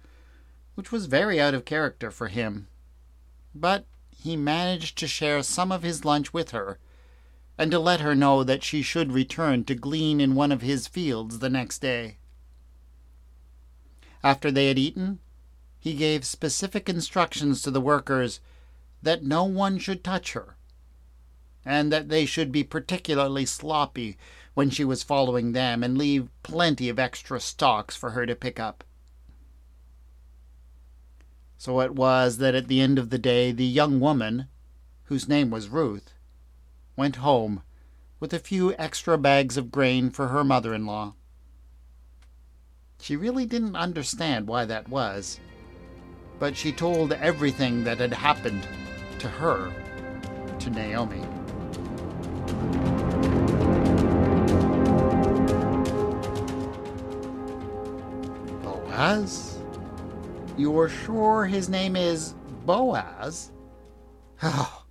which 0.73 0.91
was 0.91 1.05
very 1.05 1.39
out 1.39 1.53
of 1.53 1.65
character 1.65 2.09
for 2.09 2.27
him. 2.27 2.67
But 3.53 3.85
he 4.09 4.35
managed 4.35 4.97
to 4.97 5.07
share 5.07 5.43
some 5.43 5.71
of 5.71 5.83
his 5.83 6.03
lunch 6.03 6.33
with 6.33 6.51
her, 6.51 6.79
and 7.55 7.69
to 7.69 7.77
let 7.77 8.01
her 8.01 8.15
know 8.15 8.43
that 8.43 8.63
she 8.63 8.81
should 8.81 9.11
return 9.11 9.63
to 9.65 9.75
glean 9.75 10.19
in 10.19 10.33
one 10.33 10.51
of 10.51 10.61
his 10.61 10.87
fields 10.87 11.37
the 11.37 11.49
next 11.51 11.79
day. 11.79 12.17
After 14.23 14.49
they 14.49 14.69
had 14.69 14.79
eaten, 14.79 15.19
he 15.79 15.93
gave 15.93 16.25
specific 16.25 16.89
instructions 16.89 17.61
to 17.61 17.69
the 17.69 17.79
workers 17.79 18.39
that 19.03 19.23
no 19.23 19.43
one 19.43 19.77
should 19.77 20.03
touch 20.03 20.33
her, 20.33 20.55
and 21.69 21.93
that 21.93 22.09
they 22.09 22.25
should 22.25 22.51
be 22.51 22.63
particularly 22.63 23.45
sloppy 23.45 24.17
when 24.55 24.71
she 24.71 24.83
was 24.83 25.03
following 25.03 25.51
them 25.51 25.83
and 25.83 25.99
leave 25.99 26.27
plenty 26.41 26.89
of 26.89 26.97
extra 26.97 27.39
stalks 27.39 27.95
for 27.95 28.09
her 28.09 28.25
to 28.25 28.33
pick 28.35 28.59
up. 28.59 28.83
So 31.59 31.79
it 31.81 31.93
was 31.93 32.39
that 32.39 32.55
at 32.55 32.69
the 32.69 32.81
end 32.81 32.97
of 32.97 33.11
the 33.11 33.19
day 33.19 33.51
the 33.51 33.65
young 33.65 33.99
woman, 33.99 34.47
whose 35.03 35.29
name 35.29 35.51
was 35.51 35.67
Ruth, 35.69 36.15
went 36.95 37.17
home 37.17 37.61
with 38.19 38.33
a 38.33 38.39
few 38.39 38.73
extra 38.79 39.15
bags 39.15 39.55
of 39.55 39.71
grain 39.71 40.09
for 40.09 40.29
her 40.29 40.43
mother 40.43 40.73
in 40.73 40.87
law. 40.87 41.13
She 42.99 43.15
really 43.15 43.45
didn't 43.45 43.75
understand 43.75 44.47
why 44.47 44.65
that 44.65 44.89
was, 44.89 45.39
but 46.39 46.57
she 46.57 46.71
told 46.71 47.13
everything 47.13 47.83
that 47.83 47.99
had 47.99 48.13
happened 48.13 48.67
to 49.19 49.27
her 49.27 49.71
to 50.57 50.69
Naomi. 50.71 51.38
Boaz? 58.63 59.57
You're 60.57 60.89
sure 60.89 61.45
his 61.45 61.69
name 61.69 61.95
is 61.95 62.35
Boaz? 62.65 63.51
Oh, 64.43 64.85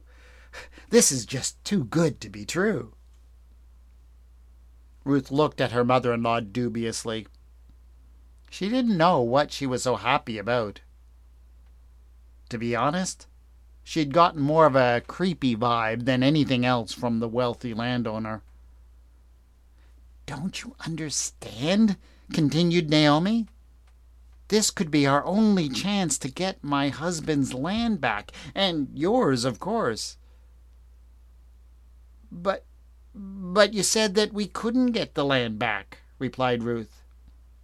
this 0.90 1.12
is 1.12 1.26
just 1.26 1.62
too 1.64 1.84
good 1.84 2.20
to 2.20 2.30
be 2.30 2.44
true. 2.44 2.94
Ruth 5.04 5.30
looked 5.30 5.60
at 5.60 5.72
her 5.72 5.84
mother 5.84 6.12
in 6.12 6.22
law 6.22 6.40
dubiously. 6.40 7.26
She 8.50 8.68
didn't 8.68 8.96
know 8.96 9.20
what 9.20 9.52
she 9.52 9.66
was 9.66 9.82
so 9.82 9.96
happy 9.96 10.38
about. 10.38 10.80
To 12.48 12.58
be 12.58 12.74
honest, 12.74 13.26
she'd 13.88 14.12
gotten 14.12 14.42
more 14.42 14.66
of 14.66 14.76
a 14.76 15.02
creepy 15.06 15.56
vibe 15.56 16.04
than 16.04 16.22
anything 16.22 16.62
else 16.62 16.92
from 16.92 17.20
the 17.20 17.28
wealthy 17.28 17.72
landowner. 17.72 18.42
Don't 20.26 20.62
you 20.62 20.76
understand? 20.84 21.96
continued 22.30 22.90
Naomi. 22.90 23.46
This 24.48 24.70
could 24.70 24.90
be 24.90 25.06
our 25.06 25.24
only 25.24 25.70
chance 25.70 26.18
to 26.18 26.30
get 26.30 26.62
my 26.62 26.90
husband's 26.90 27.54
land 27.54 27.98
back, 27.98 28.30
and 28.54 28.88
yours, 28.92 29.46
of 29.46 29.58
course. 29.58 30.18
But, 32.30 32.66
but 33.14 33.72
you 33.72 33.82
said 33.82 34.14
that 34.16 34.34
we 34.34 34.48
couldn't 34.48 34.92
get 34.92 35.14
the 35.14 35.24
land 35.24 35.58
back, 35.58 36.02
replied 36.18 36.62
Ruth. 36.62 37.04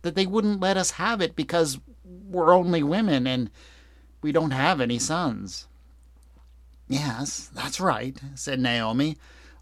That 0.00 0.14
they 0.14 0.24
wouldn't 0.24 0.60
let 0.60 0.78
us 0.78 0.92
have 0.92 1.20
it 1.20 1.36
because 1.36 1.78
we're 2.02 2.54
only 2.54 2.82
women 2.82 3.26
and 3.26 3.50
we 4.22 4.32
don't 4.32 4.52
have 4.52 4.80
any 4.80 4.98
sons. 4.98 5.68
Yes, 6.88 7.50
that's 7.54 7.80
right, 7.80 8.20
said 8.34 8.60
Naomi. 8.60 9.16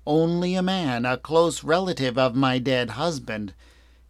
Only 0.07 0.55
a 0.55 0.62
man, 0.62 1.05
a 1.05 1.17
close 1.17 1.62
relative 1.62 2.19
of 2.19 2.35
my 2.35 2.59
dead 2.59 2.91
husband, 2.91 3.55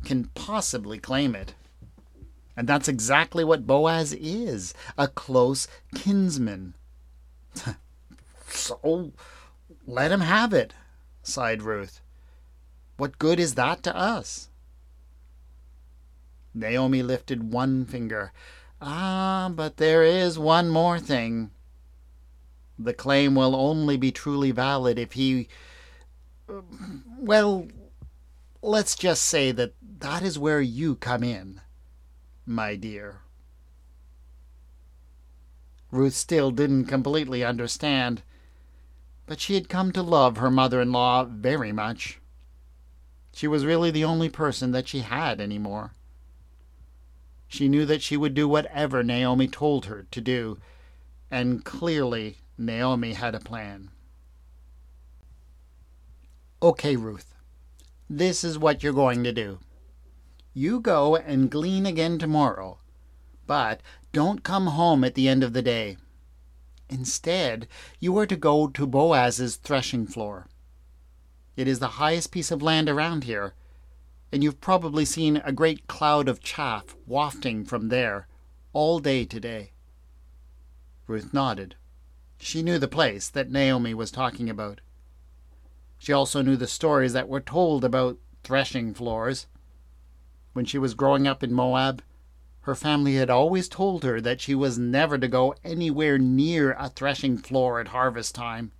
can 0.05 0.25
possibly 0.35 0.99
claim 0.99 1.35
it. 1.35 1.55
And 2.57 2.69
that's 2.69 2.89
exactly 2.89 3.45
what 3.45 3.67
Boaz 3.67 4.13
is 4.15 4.75
a 4.97 5.09
close 5.09 5.69
kinsman. 5.95 6.75
so 8.49 9.13
let 9.87 10.13
him 10.13 10.21
have 10.21 10.53
it, 10.53 10.73
sighed 11.23 11.63
Ruth. 11.63 12.01
What 12.97 13.19
good 13.19 13.41
is 13.41 13.55
that 13.55 13.83
to 13.85 13.97
us? 13.97 14.49
Naomi 16.55 17.03
lifted 17.03 17.53
one 17.53 17.85
finger. 17.85 18.33
Ah, 18.81 19.51
but 19.55 19.77
there 19.77 20.03
is 20.03 20.39
one 20.39 20.69
more 20.69 20.99
thing. 20.99 21.51
The 22.85 22.95
claim 22.95 23.37
will 23.37 23.55
only 23.55 23.97
be 23.97 24.11
truly 24.11 24.51
valid 24.51 24.99
if 24.99 25.13
he. 25.13 25.49
Well, 27.17 27.69
let's 28.61 28.97
just 28.97 29.23
say 29.25 29.53
that 29.53 29.75
that 29.99 30.23
is 30.23 30.39
where 30.39 30.61
you 30.61 30.97
come 30.97 31.23
in, 31.23 31.61
my 32.45 32.75
dear. 32.75 33.21
Ruth 35.93 36.15
still 36.15 36.51
didn't 36.51 36.87
completely 36.87 37.45
understand, 37.45 38.23
but 39.27 39.41
she 39.41 39.55
had 39.55 39.69
come 39.69 39.93
to 39.93 40.03
love 40.03 40.39
her 40.39 40.51
mother 40.51 40.81
in 40.81 40.91
law 40.91 41.25
very 41.25 41.71
much. 41.71 42.19
She 43.33 43.47
was 43.47 43.65
really 43.65 43.91
the 43.91 44.05
only 44.05 44.29
person 44.29 44.73
that 44.73 44.89
she 44.89 45.01
had 45.01 45.41
any 45.41 45.59
more. 45.59 45.93
She 47.47 47.69
knew 47.69 47.87
that 47.87 48.03
she 48.03 48.17
would 48.17 48.35
do 48.35 48.49
whatever 48.49 49.03
Naomi 49.03 49.47
told 49.47 49.87
her 49.87 50.07
to 50.11 50.21
do, 50.21 50.59
and 51.31 51.65
clearly 51.65 52.39
Naomi 52.63 53.15
had 53.15 53.35
a 53.35 53.41
plan. 53.41 53.91
Okay, 56.63 56.95
Ruth, 56.97 57.35
this 58.09 58.45
is 58.45 58.59
what 58.59 58.83
you're 58.83 58.93
going 58.93 59.25
to 59.25 59.33
do. 59.33 59.59
You 60.55 60.81
go 60.81 61.17
and 61.17 61.51
glean 61.51 61.87
again 61.87 62.19
tomorrow, 62.19 62.79
but 63.47 63.81
don't 64.13 64.45
come 64.45 64.69
home 64.69 65.03
at 65.03 65.15
the 65.15 65.29
end 65.29 65.43
of 65.43 65.55
the 65.55 65.63
day. 65.63 65.97
Instead, 66.89 67.67
you 67.99 68.17
are 68.19 68.27
to 68.27 68.37
go 68.37 68.69
to 68.69 68.87
Boaz's 68.87 69.57
threshing 69.57 70.07
floor. 70.07 70.47
It 71.57 71.67
is 71.67 71.81
the 71.81 71.99
highest 71.99 72.31
piece 72.31 72.51
of 72.51 72.63
land 72.63 72.89
around 72.89 73.25
here, 73.25 73.55
and 74.31 74.45
you've 74.45 74.61
probably 74.61 75.05
seen 75.05 75.39
a 75.39 75.53
great 75.53 75.87
cloud 75.87 76.29
of 76.29 76.41
chaff 76.41 76.95
wafting 77.07 77.65
from 77.65 77.89
there 77.89 78.29
all 78.73 79.01
day 79.01 79.25
today. 79.25 79.73
Ruth 81.07 81.35
nodded. 81.35 81.75
She 82.45 82.61
knew 82.61 82.81
the 82.81 82.89
place 82.89 83.29
that 83.29 83.53
Naomi 83.53 83.95
was 83.95 84.11
talking 84.11 84.51
about. 84.51 84.81
She 85.97 86.13
also 86.13 86.43
knew 86.43 86.57
the 86.57 86.67
stories 86.67 87.13
that 87.13 87.29
were 87.29 87.41
told 87.41 87.85
about 87.85 88.19
threshing 88.43 88.95
floors. 88.95 89.47
When 90.53 90.65
she 90.65 90.77
was 90.77 90.95
growing 90.95 91.29
up 91.29 91.45
in 91.45 91.53
Moab, 91.53 92.03
her 92.63 92.75
family 92.75 93.15
had 93.15 93.31
always 93.31 93.69
told 93.69 94.03
her 94.03 94.21
that 94.21 94.41
she 94.41 94.57
was 94.57 94.77
never 94.77 95.19
to 95.19 95.29
go 95.29 95.55
anywhere 95.63 96.19
near 96.19 96.73
a 96.73 96.89
threshing 96.89 97.39
floor 97.39 97.79
at 97.79 97.89
harvest 97.89 98.35
time. 98.35 98.73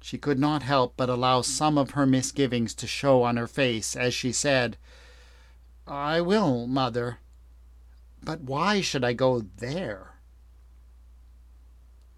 She 0.00 0.18
could 0.18 0.40
not 0.40 0.64
help 0.64 0.94
but 0.96 1.08
allow 1.08 1.42
some 1.42 1.78
of 1.78 1.90
her 1.90 2.06
misgivings 2.06 2.74
to 2.74 2.88
show 2.88 3.22
on 3.22 3.36
her 3.36 3.46
face 3.46 3.94
as 3.94 4.14
she 4.14 4.32
said, 4.32 4.76
I 5.86 6.20
will, 6.20 6.66
mother. 6.66 7.18
But 8.20 8.40
why 8.40 8.80
should 8.80 9.04
I 9.04 9.12
go 9.12 9.42
there? 9.58 10.15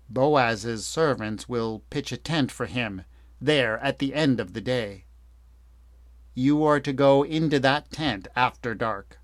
Boaz's 0.09 0.87
servants 0.87 1.49
will 1.49 1.83
pitch 1.90 2.12
a 2.12 2.16
tent 2.16 2.51
for 2.51 2.66
him 2.66 3.05
there 3.40 3.79
at 3.81 3.99
the 3.99 4.14
end 4.14 4.40
of 4.40 4.53
the 4.53 4.61
day. 4.61 5.05
You 6.35 6.64
are 6.64 6.81
to 6.81 6.92
go 6.92 7.25
into 7.25 7.59
that 7.61 7.90
tent 7.90 8.29
after 8.35 8.75
dark. 8.75 9.18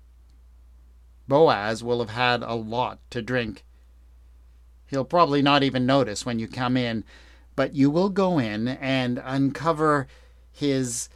Boaz 1.27 1.83
will 1.83 1.99
have 1.99 2.11
had 2.11 2.43
a 2.43 2.53
lot 2.53 2.99
to 3.09 3.21
drink. 3.21 3.65
He'll 4.87 5.05
probably 5.05 5.41
not 5.41 5.63
even 5.63 5.85
notice 5.85 6.25
when 6.25 6.39
you 6.39 6.47
come 6.47 6.77
in, 6.77 7.03
but 7.55 7.73
you 7.73 7.89
will 7.89 8.09
go 8.09 8.37
in 8.37 8.67
and 8.67 9.19
uncover 9.23 10.07
his 10.51 11.09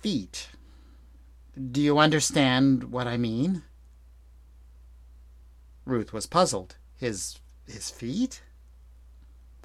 feet. 0.00 0.48
Do 1.70 1.80
you 1.80 1.98
understand 1.98 2.84
what 2.84 3.06
I 3.06 3.16
mean? 3.16 3.62
Ruth 5.84 6.12
was 6.12 6.26
puzzled. 6.26 6.76
His 6.96 7.38
his 7.66 7.90
feet? 7.90 8.42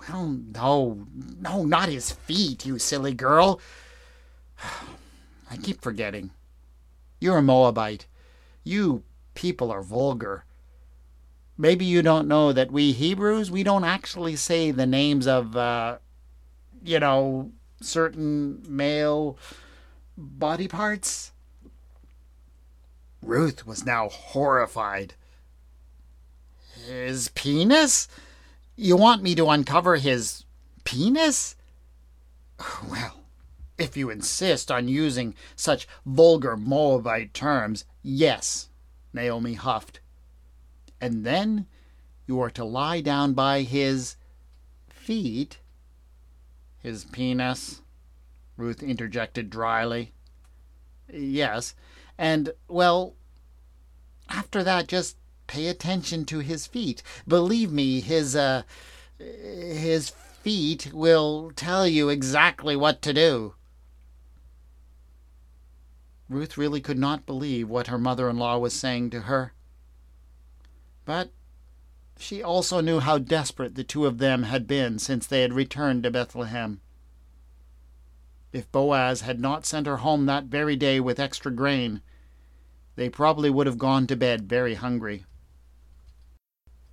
Well, 0.10 0.28
no, 0.28 1.06
no, 1.40 1.64
not 1.64 1.90
his 1.90 2.12
feet, 2.12 2.66
you 2.66 2.80
silly 2.80 3.14
girl. 3.14 3.62
I 5.52 5.58
keep 5.58 5.82
forgetting. 5.82 6.32
You're 7.20 7.38
a 7.38 7.42
Moabite. 7.42 8.08
You 8.64 9.04
people 9.36 9.72
are 9.72 9.84
vulgar. 9.84 10.46
Maybe 11.58 11.86
you 11.86 12.02
don't 12.02 12.28
know 12.28 12.52
that 12.54 12.72
we 12.72 12.92
Hebrews, 12.92 13.52
we 13.52 13.62
don't 13.62 13.84
actually 13.84 14.36
say 14.36 14.72
the 14.72 14.88
names 14.88 15.28
of, 15.28 15.56
uh, 15.56 15.98
you 16.84 17.00
know, 17.00 17.52
certain 17.82 18.64
male 18.68 19.38
body 20.18 20.68
parts. 20.68 21.32
Ruth 23.22 23.68
was 23.68 23.86
now 23.86 24.10
horrified. 24.10 25.14
His 26.88 27.28
penis? 27.30 28.08
You 28.76 28.98
want 28.98 29.24
me 29.24 29.36
to 29.36 29.50
uncover 29.50 29.98
his 29.98 30.46
penis? 30.84 31.56
Well, 32.90 33.24
if 33.78 33.98
you 33.98 34.10
insist 34.10 34.72
on 34.72 34.88
using 34.88 35.36
such 35.56 35.88
vulgar 36.06 36.56
Moabite 36.56 37.34
terms, 37.34 37.86
yes, 38.04 38.70
Naomi 39.14 39.54
huffed 39.54 40.00
and 41.02 41.26
then 41.26 41.66
you 42.28 42.40
are 42.40 42.52
to 42.52 42.64
lie 42.64 43.02
down 43.02 43.34
by 43.34 43.64
his 43.64 44.16
feet. 44.88 45.58
His 46.78 47.06
penis, 47.06 47.82
Ruth 48.56 48.84
interjected 48.84 49.50
dryly. 49.50 50.14
Yes, 51.12 51.76
and, 52.18 52.54
well, 52.68 53.16
after 54.30 54.64
that, 54.64 54.88
just 54.88 55.18
pay 55.52 55.68
attention 55.68 56.24
to 56.24 56.40
his 56.40 56.66
feet. 56.66 57.04
Believe 57.28 57.74
me, 57.74 58.00
his, 58.00 58.38
uh, 58.38 58.64
his 59.20 60.12
feet 60.42 60.90
will 60.94 61.52
tell 61.58 61.86
you 61.86 62.08
exactly 62.08 62.74
what 62.74 63.02
to 63.02 63.12
do. 63.12 63.54
Ruth 66.30 66.58
really 66.58 66.80
could 66.80 66.98
not 66.98 67.26
believe 67.26 67.68
what 67.68 67.88
her 67.88 67.98
mother 67.98 68.30
in 68.30 68.38
law 68.38 68.58
was 68.58 68.74
saying 68.74 69.10
to 69.10 69.22
her. 69.24 69.52
But 71.04 71.32
she 72.18 72.42
also 72.42 72.80
knew 72.80 73.02
how 73.02 73.18
desperate 73.18 73.76
the 73.76 73.84
two 73.84 74.06
of 74.06 74.20
them 74.20 74.44
had 74.44 74.66
been 74.66 75.00
since 75.00 75.28
they 75.28 75.42
had 75.42 75.52
returned 75.52 76.04
to 76.04 76.12
Bethlehem. 76.12 76.80
If 78.54 78.72
Boaz 78.72 79.20
had 79.22 79.42
not 79.42 79.66
sent 79.66 79.86
her 79.86 79.98
home 79.98 80.28
that 80.28 80.46
very 80.46 80.78
day 80.78 81.02
with 81.02 81.20
extra 81.20 81.52
grain, 81.52 82.02
they 82.96 83.10
probably 83.10 83.50
would 83.50 83.68
have 83.68 83.78
gone 83.78 84.08
to 84.08 84.16
bed 84.16 84.48
very 84.48 84.76
hungry. 84.76 85.26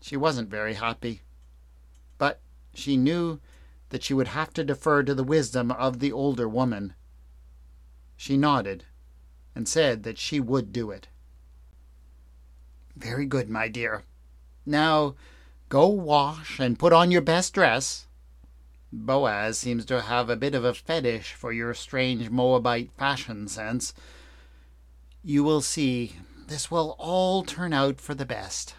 She 0.08 0.16
wasn't 0.16 0.48
very 0.48 0.72
happy, 0.72 1.20
but 2.16 2.40
she 2.72 2.96
knew 2.96 3.40
that 3.90 4.02
she 4.02 4.14
would 4.14 4.28
have 4.28 4.54
to 4.54 4.64
defer 4.64 5.02
to 5.02 5.14
the 5.14 5.22
wisdom 5.22 5.70
of 5.70 5.98
the 5.98 6.12
older 6.12 6.48
woman. 6.48 6.94
She 8.16 8.38
nodded 8.38 8.86
and 9.54 9.68
said 9.68 10.04
that 10.04 10.16
she 10.16 10.40
would 10.40 10.72
do 10.72 10.90
it. 10.90 11.08
Very 12.96 13.26
good, 13.26 13.50
my 13.50 13.68
dear. 13.68 14.02
Now 14.64 15.14
go 15.68 15.88
wash 15.88 16.58
and 16.58 16.78
put 16.78 16.94
on 16.94 17.10
your 17.10 17.20
best 17.20 17.52
dress. 17.52 18.06
Boaz 18.90 19.58
seems 19.58 19.84
to 19.84 20.00
have 20.00 20.30
a 20.30 20.36
bit 20.36 20.54
of 20.54 20.64
a 20.64 20.72
fetish 20.72 21.34
for 21.34 21.52
your 21.52 21.74
strange 21.74 22.30
Moabite 22.30 22.92
fashion 22.92 23.46
sense. 23.46 23.92
You 25.22 25.44
will 25.44 25.60
see 25.60 26.16
this 26.46 26.70
will 26.70 26.96
all 26.98 27.42
turn 27.42 27.74
out 27.74 28.00
for 28.00 28.14
the 28.14 28.24
best. 28.24 28.74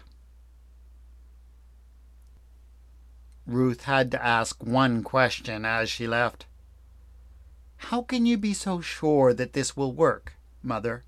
Ruth 3.50 3.84
had 3.84 4.10
to 4.12 4.24
ask 4.24 4.62
one 4.62 5.02
question 5.02 5.64
as 5.64 5.90
she 5.90 6.06
left. 6.06 6.46
How 7.76 8.02
can 8.02 8.26
you 8.26 8.36
be 8.36 8.54
so 8.54 8.80
sure 8.80 9.34
that 9.34 9.54
this 9.54 9.76
will 9.76 9.92
work, 9.92 10.34
mother? 10.62 11.04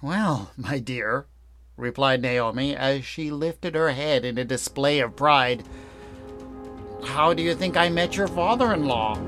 Well, 0.00 0.52
my 0.56 0.78
dear, 0.78 1.26
replied 1.76 2.22
Naomi 2.22 2.74
as 2.74 3.04
she 3.04 3.30
lifted 3.30 3.74
her 3.74 3.90
head 3.90 4.24
in 4.24 4.38
a 4.38 4.44
display 4.44 5.00
of 5.00 5.16
pride. 5.16 5.64
How 7.04 7.34
do 7.34 7.42
you 7.42 7.54
think 7.54 7.76
I 7.76 7.88
met 7.88 8.16
your 8.16 8.28
father 8.28 8.72
in 8.72 8.86
law? 8.86 9.18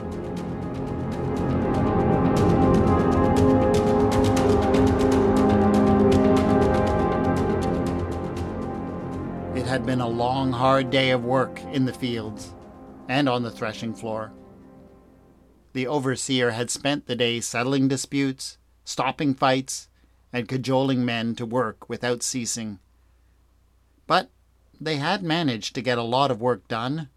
Had 9.73 9.87
been 9.87 10.03
a 10.03 10.07
long, 10.07 10.53
hard 10.53 10.91
day 10.91 11.13
of 11.13 11.25
work 11.25 11.59
in 11.73 11.87
the 11.87 11.95
fields 11.95 12.55
and 13.09 13.27
on 13.27 13.43
the 13.43 13.51
threshing 13.51 13.95
floor. 13.95 14.31
The 15.73 15.87
overseer 15.87 16.51
had 16.51 16.71
spent 16.71 17.07
the 17.07 17.17
day 17.17 17.41
settling 17.41 17.89
disputes, 17.89 18.59
stopping 18.85 19.33
fights, 19.33 19.89
and 20.31 20.47
cajoling 20.47 21.07
men 21.07 21.35
to 21.37 21.47
work 21.47 21.89
without 21.89 22.23
ceasing. 22.23 22.81
But 24.07 24.29
they 24.79 24.97
had 24.97 25.23
managed 25.23 25.75
to 25.77 25.81
get 25.81 25.97
a 25.97 26.03
lot 26.03 26.31
of 26.31 26.39
work 26.39 26.69
done, 26.69 27.09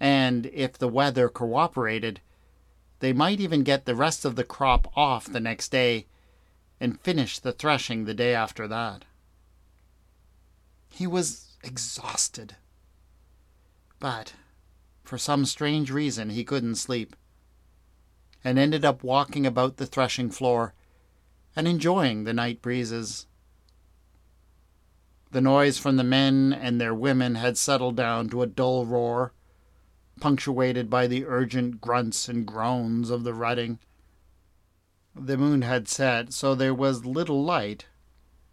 and 0.00 0.46
if 0.46 0.76
the 0.76 0.88
weather 0.88 1.28
cooperated, 1.28 2.20
they 2.98 3.12
might 3.12 3.38
even 3.38 3.62
get 3.62 3.84
the 3.84 3.94
rest 3.94 4.24
of 4.24 4.34
the 4.34 4.42
crop 4.42 4.90
off 4.96 5.26
the 5.26 5.38
next 5.38 5.68
day 5.68 6.06
and 6.80 7.00
finish 7.00 7.38
the 7.38 7.52
threshing 7.52 8.06
the 8.06 8.14
day 8.14 8.34
after 8.34 8.66
that. 8.66 9.04
He 10.88 11.06
was 11.06 11.45
exhausted. 11.66 12.56
But 13.98 14.34
for 15.02 15.18
some 15.18 15.44
strange 15.44 15.90
reason, 15.90 16.30
he 16.30 16.44
couldn't 16.44 16.76
sleep 16.76 17.16
and 18.44 18.58
ended 18.58 18.84
up 18.84 19.02
walking 19.02 19.44
about 19.44 19.76
the 19.76 19.86
threshing 19.86 20.30
floor 20.30 20.72
and 21.56 21.66
enjoying 21.66 22.24
the 22.24 22.32
night 22.32 22.62
breezes. 22.62 23.26
The 25.32 25.40
noise 25.40 25.78
from 25.78 25.96
the 25.96 26.04
men 26.04 26.52
and 26.52 26.80
their 26.80 26.94
women 26.94 27.34
had 27.34 27.58
settled 27.58 27.96
down 27.96 28.28
to 28.28 28.42
a 28.42 28.46
dull 28.46 28.86
roar, 28.86 29.32
punctuated 30.20 30.88
by 30.88 31.06
the 31.06 31.26
urgent 31.26 31.80
grunts 31.80 32.28
and 32.28 32.46
groans 32.46 33.10
of 33.10 33.24
the 33.24 33.34
rutting. 33.34 33.80
The 35.14 35.36
moon 35.36 35.62
had 35.62 35.88
set, 35.88 36.32
so 36.32 36.54
there 36.54 36.74
was 36.74 37.04
little 37.04 37.42
light, 37.42 37.86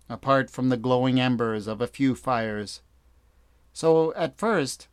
apart 0.09 0.49
from 0.49 0.69
the 0.69 0.77
glowing 0.77 1.19
embers 1.19 1.67
of 1.67 1.81
a 1.81 1.87
few 1.87 2.15
fires. 2.15 2.81
So 3.73 4.13
at 4.13 4.37
first, 4.37 4.87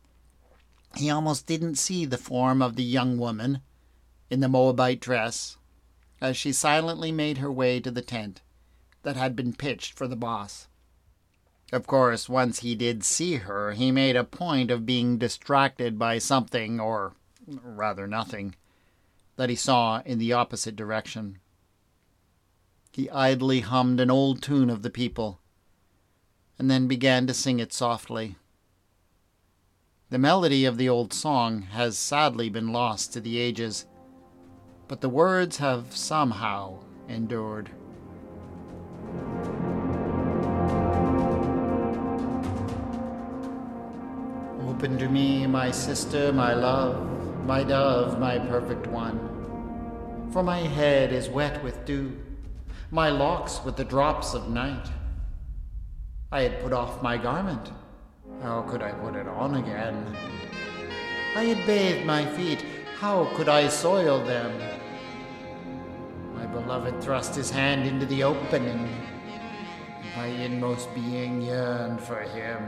he 0.95 1.09
almost 1.09 1.45
didn't 1.45 1.75
see 1.75 2.03
the 2.05 2.17
form 2.17 2.61
of 2.61 2.75
the 2.75 2.83
young 2.83 3.17
woman 3.17 3.61
in 4.29 4.39
the 4.39 4.49
Moabite 4.49 4.99
dress 4.99 5.57
as 6.19 6.35
she 6.35 6.51
silently 6.51 7.11
made 7.11 7.37
her 7.37 7.51
way 7.51 7.79
to 7.79 7.91
the 7.91 8.01
tent 8.01 8.41
that 9.03 9.15
had 9.15 9.35
been 9.35 9.53
pitched 9.53 9.93
for 9.93 10.07
the 10.07 10.15
boss. 10.15 10.67
Of 11.71 11.87
course, 11.87 12.27
once 12.27 12.59
he 12.59 12.75
did 12.75 13.03
see 13.03 13.35
her, 13.35 13.71
he 13.71 13.91
made 13.91 14.15
a 14.15 14.23
point 14.23 14.69
of 14.69 14.85
being 14.85 15.17
distracted 15.17 15.97
by 15.97 16.17
something, 16.17 16.79
or 16.79 17.13
rather 17.47 18.07
nothing, 18.07 18.55
that 19.37 19.49
he 19.49 19.55
saw 19.55 20.01
in 20.05 20.19
the 20.19 20.33
opposite 20.33 20.75
direction. 20.75 21.39
He 22.91 23.09
idly 23.09 23.61
hummed 23.61 24.01
an 24.01 24.11
old 24.11 24.41
tune 24.41 24.69
of 24.69 24.81
the 24.81 24.89
people, 24.89 25.39
and 26.59 26.69
then 26.69 26.87
began 26.87 27.25
to 27.27 27.33
sing 27.33 27.59
it 27.59 27.71
softly. 27.71 28.35
The 30.11 30.19
melody 30.19 30.65
of 30.65 30.77
the 30.77 30.89
old 30.89 31.13
song 31.13 31.61
has 31.71 31.97
sadly 31.97 32.49
been 32.49 32.73
lost 32.73 33.13
to 33.13 33.21
the 33.21 33.39
ages, 33.39 33.85
but 34.89 34.99
the 34.99 35.07
words 35.07 35.55
have 35.59 35.95
somehow 35.95 36.79
endured. 37.07 37.69
Open 44.67 44.97
to 44.97 45.07
me, 45.07 45.47
my 45.47 45.71
sister, 45.71 46.33
my 46.33 46.55
love, 46.55 47.45
my 47.45 47.63
dove, 47.63 48.19
my 48.19 48.37
perfect 48.37 48.87
one. 48.87 49.17
For 50.33 50.43
my 50.43 50.59
head 50.59 51.13
is 51.13 51.29
wet 51.29 51.63
with 51.63 51.85
dew, 51.85 52.19
my 52.89 53.09
locks 53.09 53.61
with 53.63 53.77
the 53.77 53.85
drops 53.85 54.33
of 54.33 54.49
night. 54.49 54.89
I 56.33 56.41
had 56.41 56.61
put 56.61 56.73
off 56.73 57.01
my 57.01 57.15
garment. 57.15 57.71
How 58.41 58.61
could 58.63 58.81
I 58.81 58.91
put 58.91 59.15
it 59.15 59.27
on 59.27 59.55
again? 59.55 60.15
I 61.35 61.43
had 61.43 61.65
bathed 61.65 62.05
my 62.05 62.25
feet. 62.25 62.65
How 62.99 63.25
could 63.35 63.49
I 63.49 63.67
soil 63.67 64.23
them? 64.23 64.51
My 66.35 66.45
beloved 66.45 67.01
thrust 67.01 67.35
his 67.35 67.49
hand 67.49 67.87
into 67.87 68.05
the 68.05 68.23
opening. 68.23 68.89
My 70.17 70.25
inmost 70.25 70.93
being 70.93 71.41
yearned 71.41 72.01
for 72.01 72.21
him. 72.21 72.61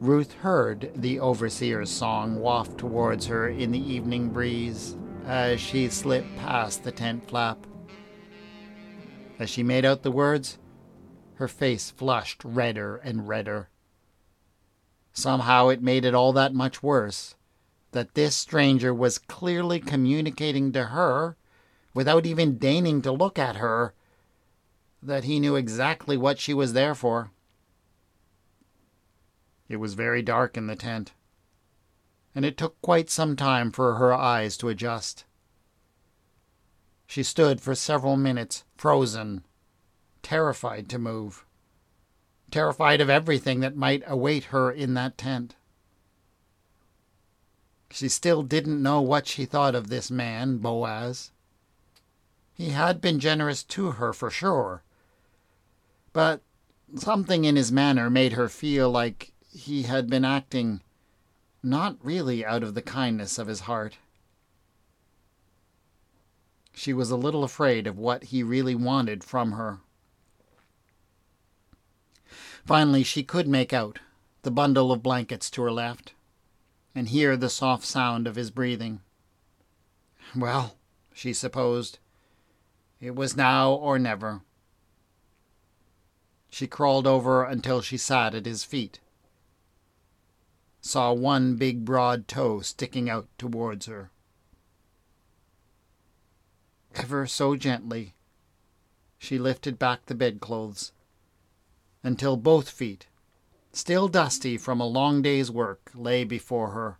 Ruth 0.00 0.32
heard 0.32 0.90
the 0.96 1.20
overseer's 1.20 1.90
song 1.90 2.40
waft 2.40 2.78
towards 2.78 3.26
her 3.26 3.48
in 3.48 3.70
the 3.70 3.78
evening 3.78 4.30
breeze 4.30 4.96
as 5.26 5.60
she 5.60 5.88
slipped 5.88 6.36
past 6.36 6.84
the 6.84 6.92
tent 6.92 7.28
flap. 7.28 7.58
As 9.38 9.48
she 9.48 9.62
made 9.62 9.84
out 9.84 10.02
the 10.02 10.10
words, 10.10 10.58
her 11.34 11.48
face 11.48 11.90
flushed 11.90 12.44
redder 12.44 12.96
and 12.96 13.26
redder. 13.26 13.68
Somehow 15.12 15.68
it 15.68 15.82
made 15.82 16.04
it 16.04 16.14
all 16.14 16.32
that 16.32 16.54
much 16.54 16.82
worse 16.82 17.34
that 17.92 18.14
this 18.14 18.36
stranger 18.36 18.94
was 18.94 19.18
clearly 19.18 19.80
communicating 19.80 20.72
to 20.72 20.86
her, 20.86 21.36
without 21.92 22.26
even 22.26 22.58
deigning 22.58 23.02
to 23.02 23.10
look 23.10 23.38
at 23.38 23.56
her, 23.56 23.94
that 25.02 25.24
he 25.24 25.40
knew 25.40 25.56
exactly 25.56 26.16
what 26.16 26.38
she 26.38 26.54
was 26.54 26.72
there 26.72 26.94
for. 26.94 27.30
It 29.68 29.76
was 29.76 29.94
very 29.94 30.22
dark 30.22 30.56
in 30.56 30.66
the 30.66 30.76
tent, 30.76 31.12
and 32.40 32.46
it 32.46 32.56
took 32.56 32.80
quite 32.80 33.10
some 33.10 33.36
time 33.36 33.70
for 33.70 33.96
her 33.96 34.14
eyes 34.14 34.56
to 34.56 34.70
adjust. 34.70 35.26
She 37.06 37.22
stood 37.22 37.60
for 37.60 37.74
several 37.74 38.16
minutes, 38.16 38.64
frozen, 38.78 39.44
terrified 40.22 40.88
to 40.88 40.98
move, 40.98 41.44
terrified 42.50 43.02
of 43.02 43.10
everything 43.10 43.60
that 43.60 43.76
might 43.76 44.02
await 44.06 44.44
her 44.44 44.72
in 44.72 44.94
that 44.94 45.18
tent. 45.18 45.54
She 47.90 48.08
still 48.08 48.42
didn't 48.42 48.82
know 48.82 49.02
what 49.02 49.26
she 49.26 49.44
thought 49.44 49.74
of 49.74 49.88
this 49.88 50.10
man, 50.10 50.56
Boaz. 50.56 51.32
He 52.54 52.70
had 52.70 53.02
been 53.02 53.20
generous 53.20 53.62
to 53.64 53.90
her 53.90 54.14
for 54.14 54.30
sure, 54.30 54.82
but 56.14 56.40
something 56.96 57.44
in 57.44 57.56
his 57.56 57.70
manner 57.70 58.08
made 58.08 58.32
her 58.32 58.48
feel 58.48 58.88
like 58.90 59.34
he 59.52 59.82
had 59.82 60.08
been 60.08 60.24
acting 60.24 60.80
not 61.62 61.96
really 62.02 62.44
out 62.44 62.62
of 62.62 62.74
the 62.74 62.82
kindness 62.82 63.38
of 63.38 63.46
his 63.46 63.60
heart. 63.60 63.98
She 66.72 66.92
was 66.92 67.10
a 67.10 67.16
little 67.16 67.44
afraid 67.44 67.86
of 67.86 67.98
what 67.98 68.24
he 68.24 68.42
really 68.42 68.74
wanted 68.74 69.22
from 69.22 69.52
her. 69.52 69.80
Finally, 72.64 73.02
she 73.02 73.22
could 73.22 73.48
make 73.48 73.72
out 73.72 73.98
the 74.42 74.50
bundle 74.50 74.92
of 74.92 75.02
blankets 75.02 75.50
to 75.50 75.62
her 75.62 75.72
left 75.72 76.14
and 76.94 77.08
hear 77.08 77.36
the 77.36 77.50
soft 77.50 77.84
sound 77.84 78.26
of 78.26 78.36
his 78.36 78.50
breathing. 78.50 79.00
Well, 80.34 80.76
she 81.12 81.32
supposed, 81.32 81.98
it 83.00 83.14
was 83.14 83.36
now 83.36 83.72
or 83.72 83.98
never. 83.98 84.42
She 86.48 86.66
crawled 86.66 87.06
over 87.06 87.44
until 87.44 87.80
she 87.80 87.96
sat 87.96 88.34
at 88.34 88.46
his 88.46 88.64
feet 88.64 89.00
saw 90.80 91.12
one 91.12 91.56
big 91.56 91.84
broad 91.84 92.26
toe 92.26 92.60
sticking 92.60 93.08
out 93.08 93.28
towards 93.38 93.86
her. 93.86 94.10
Ever 96.94 97.26
so 97.26 97.56
gently, 97.56 98.14
she 99.18 99.38
lifted 99.38 99.78
back 99.78 100.06
the 100.06 100.14
bedclothes 100.14 100.92
until 102.02 102.36
both 102.36 102.70
feet, 102.70 103.06
still 103.72 104.08
dusty 104.08 104.56
from 104.56 104.80
a 104.80 104.86
long 104.86 105.22
day's 105.22 105.50
work, 105.50 105.90
lay 105.94 106.24
before 106.24 106.70
her. 106.70 106.98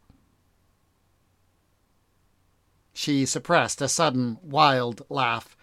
She 2.92 3.24
suppressed 3.24 3.80
a 3.80 3.88
sudden 3.88 4.38
wild 4.42 5.02
laugh, 5.08 5.56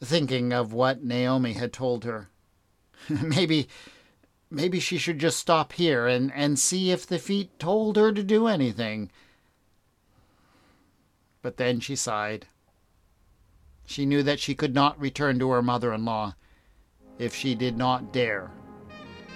thinking 0.00 0.52
of 0.52 0.72
what 0.72 1.02
Naomi 1.02 1.54
had 1.54 1.72
told 1.72 2.04
her. 2.04 2.30
maybe 3.08 3.68
maybe 4.52 4.78
she 4.78 4.98
should 4.98 5.18
just 5.18 5.38
stop 5.38 5.72
here 5.72 6.06
and, 6.06 6.32
and 6.34 6.58
see 6.58 6.90
if 6.90 7.06
the 7.06 7.18
feet 7.18 7.58
told 7.58 7.96
her 7.96 8.12
to 8.12 8.22
do 8.22 8.46
anything. 8.46 9.10
But 11.40 11.56
then 11.56 11.80
she 11.80 11.96
sighed. 11.96 12.46
She 13.84 14.06
knew 14.06 14.22
that 14.22 14.40
she 14.40 14.54
could 14.54 14.74
not 14.74 15.00
return 15.00 15.38
to 15.38 15.50
her 15.50 15.62
mother 15.62 15.92
in 15.92 16.04
law 16.04 16.34
if 17.18 17.34
she 17.34 17.54
did 17.54 17.76
not 17.76 18.12
dare 18.12 18.50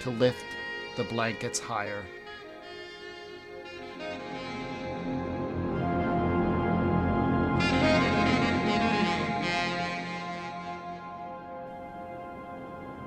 to 0.00 0.11
lift 0.11 0.44
the 0.96 1.05
blankets 1.05 1.59
higher. 1.59 2.05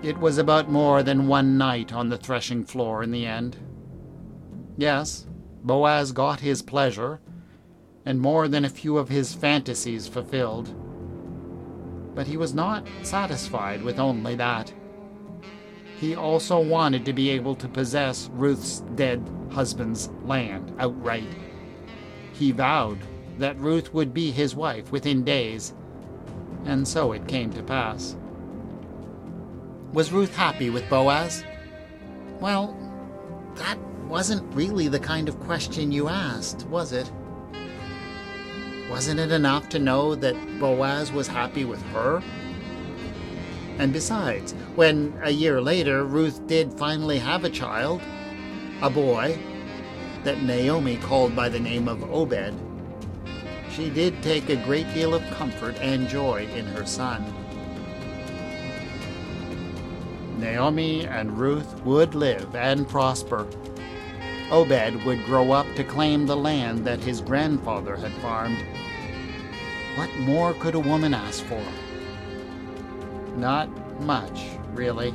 It 0.01 0.17
was 0.17 0.37
about 0.37 0.71
more 0.71 1.03
than 1.03 1.27
one 1.27 1.57
night 1.57 1.93
on 1.93 2.09
the 2.09 2.17
threshing 2.17 2.63
floor 2.63 3.03
in 3.03 3.11
the 3.11 3.25
end. 3.25 3.57
Yes, 4.77 5.27
Boaz 5.63 6.11
got 6.11 6.39
his 6.39 6.61
pleasure, 6.61 7.19
and 8.05 8.19
more 8.19 8.47
than 8.47 8.65
a 8.65 8.69
few 8.69 8.97
of 8.97 9.09
his 9.09 9.33
fantasies 9.33 10.07
fulfilled. 10.07 10.73
But 12.15 12.27
he 12.27 12.37
was 12.37 12.53
not 12.53 12.87
satisfied 13.03 13.83
with 13.83 13.99
only 13.99 14.35
that. 14.35 14.73
He 15.99 16.15
also 16.15 16.59
wanted 16.59 17.05
to 17.05 17.13
be 17.13 17.29
able 17.29 17.55
to 17.55 17.67
possess 17.67 18.29
Ruth's 18.33 18.79
dead 18.95 19.21
husband's 19.51 20.09
land 20.23 20.73
outright, 20.79 21.27
he 22.39 22.53
vowed 22.53 22.99
that 23.37 23.59
Ruth 23.59 23.93
would 23.93 24.13
be 24.13 24.31
his 24.31 24.55
wife 24.55 24.93
within 24.93 25.25
days, 25.25 25.73
and 26.63 26.87
so 26.87 27.11
it 27.11 27.27
came 27.27 27.51
to 27.51 27.61
pass. 27.61 28.15
Was 29.91 30.11
Ruth 30.11 30.35
happy 30.35 30.69
with 30.69 30.87
Boaz? 30.87 31.43
Well, 32.39 32.77
that 33.55 33.79
wasn't 34.07 34.53
really 34.53 34.87
the 34.87 34.99
kind 34.99 35.27
of 35.27 35.39
question 35.39 35.91
you 35.91 36.07
asked, 36.07 36.67
was 36.67 36.93
it? 36.93 37.11
Wasn't 38.87 39.19
it 39.19 39.31
enough 39.31 39.67
to 39.69 39.79
know 39.79 40.13
that 40.13 40.35
Boaz 40.59 41.11
was 41.11 41.27
happy 41.27 41.65
with 41.65 41.81
her? 41.87 42.21
And 43.79 43.91
besides, 43.91 44.53
when 44.75 45.19
a 45.23 45.31
year 45.31 45.59
later 45.59 46.03
Ruth 46.03 46.45
did 46.45 46.77
finally 46.77 47.17
have 47.17 47.43
a 47.43 47.49
child, 47.49 47.99
a 48.83 48.91
boy, 48.91 49.39
that 50.23 50.43
Naomi 50.43 50.97
called 50.97 51.35
by 51.35 51.49
the 51.49 51.59
name 51.59 51.87
of 51.87 52.03
Obed, 52.11 52.53
she 53.71 53.89
did 53.89 54.21
take 54.21 54.49
a 54.49 54.63
great 54.65 54.93
deal 54.93 55.15
of 55.15 55.23
comfort 55.31 55.75
and 55.81 56.07
joy 56.07 56.45
in 56.53 56.65
her 56.67 56.85
son. 56.85 57.25
Naomi 60.39 61.05
and 61.05 61.37
Ruth 61.37 61.83
would 61.83 62.15
live 62.15 62.55
and 62.55 62.87
prosper. 62.87 63.47
Obed 64.51 65.03
would 65.05 65.23
grow 65.25 65.51
up 65.51 65.67
to 65.75 65.83
claim 65.83 66.25
the 66.25 66.37
land 66.37 66.85
that 66.85 66.99
his 66.99 67.21
grandfather 67.21 67.95
had 67.95 68.11
farmed. 68.13 68.63
What 69.95 70.09
more 70.19 70.53
could 70.53 70.75
a 70.75 70.79
woman 70.79 71.13
ask 71.13 71.43
for? 71.43 71.63
Not 73.35 73.69
much, 74.01 74.45
really. 74.73 75.13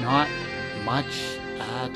Not 0.00 0.28
much 0.84 1.38
at 1.60 1.90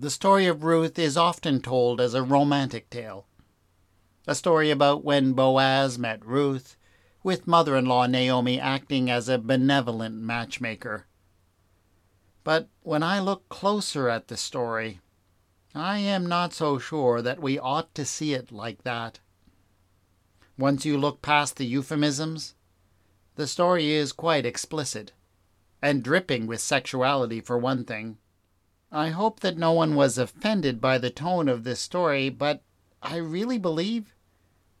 The 0.00 0.10
story 0.10 0.46
of 0.46 0.62
Ruth 0.62 0.96
is 0.96 1.16
often 1.16 1.60
told 1.60 2.00
as 2.00 2.14
a 2.14 2.22
romantic 2.22 2.88
tale. 2.88 3.26
A 4.28 4.34
story 4.36 4.70
about 4.70 5.02
when 5.02 5.32
Boaz 5.32 5.98
met 5.98 6.24
Ruth, 6.24 6.76
with 7.24 7.48
mother 7.48 7.76
in 7.76 7.86
law 7.86 8.06
Naomi 8.06 8.60
acting 8.60 9.10
as 9.10 9.28
a 9.28 9.38
benevolent 9.38 10.14
matchmaker. 10.14 11.06
But 12.44 12.68
when 12.84 13.02
I 13.02 13.18
look 13.18 13.48
closer 13.48 14.08
at 14.08 14.28
the 14.28 14.36
story, 14.36 15.00
I 15.74 15.98
am 15.98 16.26
not 16.26 16.52
so 16.54 16.78
sure 16.78 17.20
that 17.20 17.42
we 17.42 17.58
ought 17.58 17.92
to 17.96 18.04
see 18.04 18.34
it 18.34 18.52
like 18.52 18.84
that. 18.84 19.18
Once 20.56 20.84
you 20.84 20.96
look 20.96 21.22
past 21.22 21.56
the 21.56 21.66
euphemisms, 21.66 22.54
the 23.34 23.48
story 23.48 23.90
is 23.90 24.12
quite 24.12 24.46
explicit, 24.46 25.10
and 25.82 26.04
dripping 26.04 26.46
with 26.46 26.60
sexuality 26.60 27.40
for 27.40 27.58
one 27.58 27.84
thing. 27.84 28.18
I 28.90 29.10
hope 29.10 29.40
that 29.40 29.58
no 29.58 29.72
one 29.72 29.94
was 29.94 30.16
offended 30.16 30.80
by 30.80 30.96
the 30.96 31.10
tone 31.10 31.48
of 31.48 31.64
this 31.64 31.80
story, 31.80 32.30
but 32.30 32.62
I 33.02 33.16
really 33.16 33.58
believe 33.58 34.14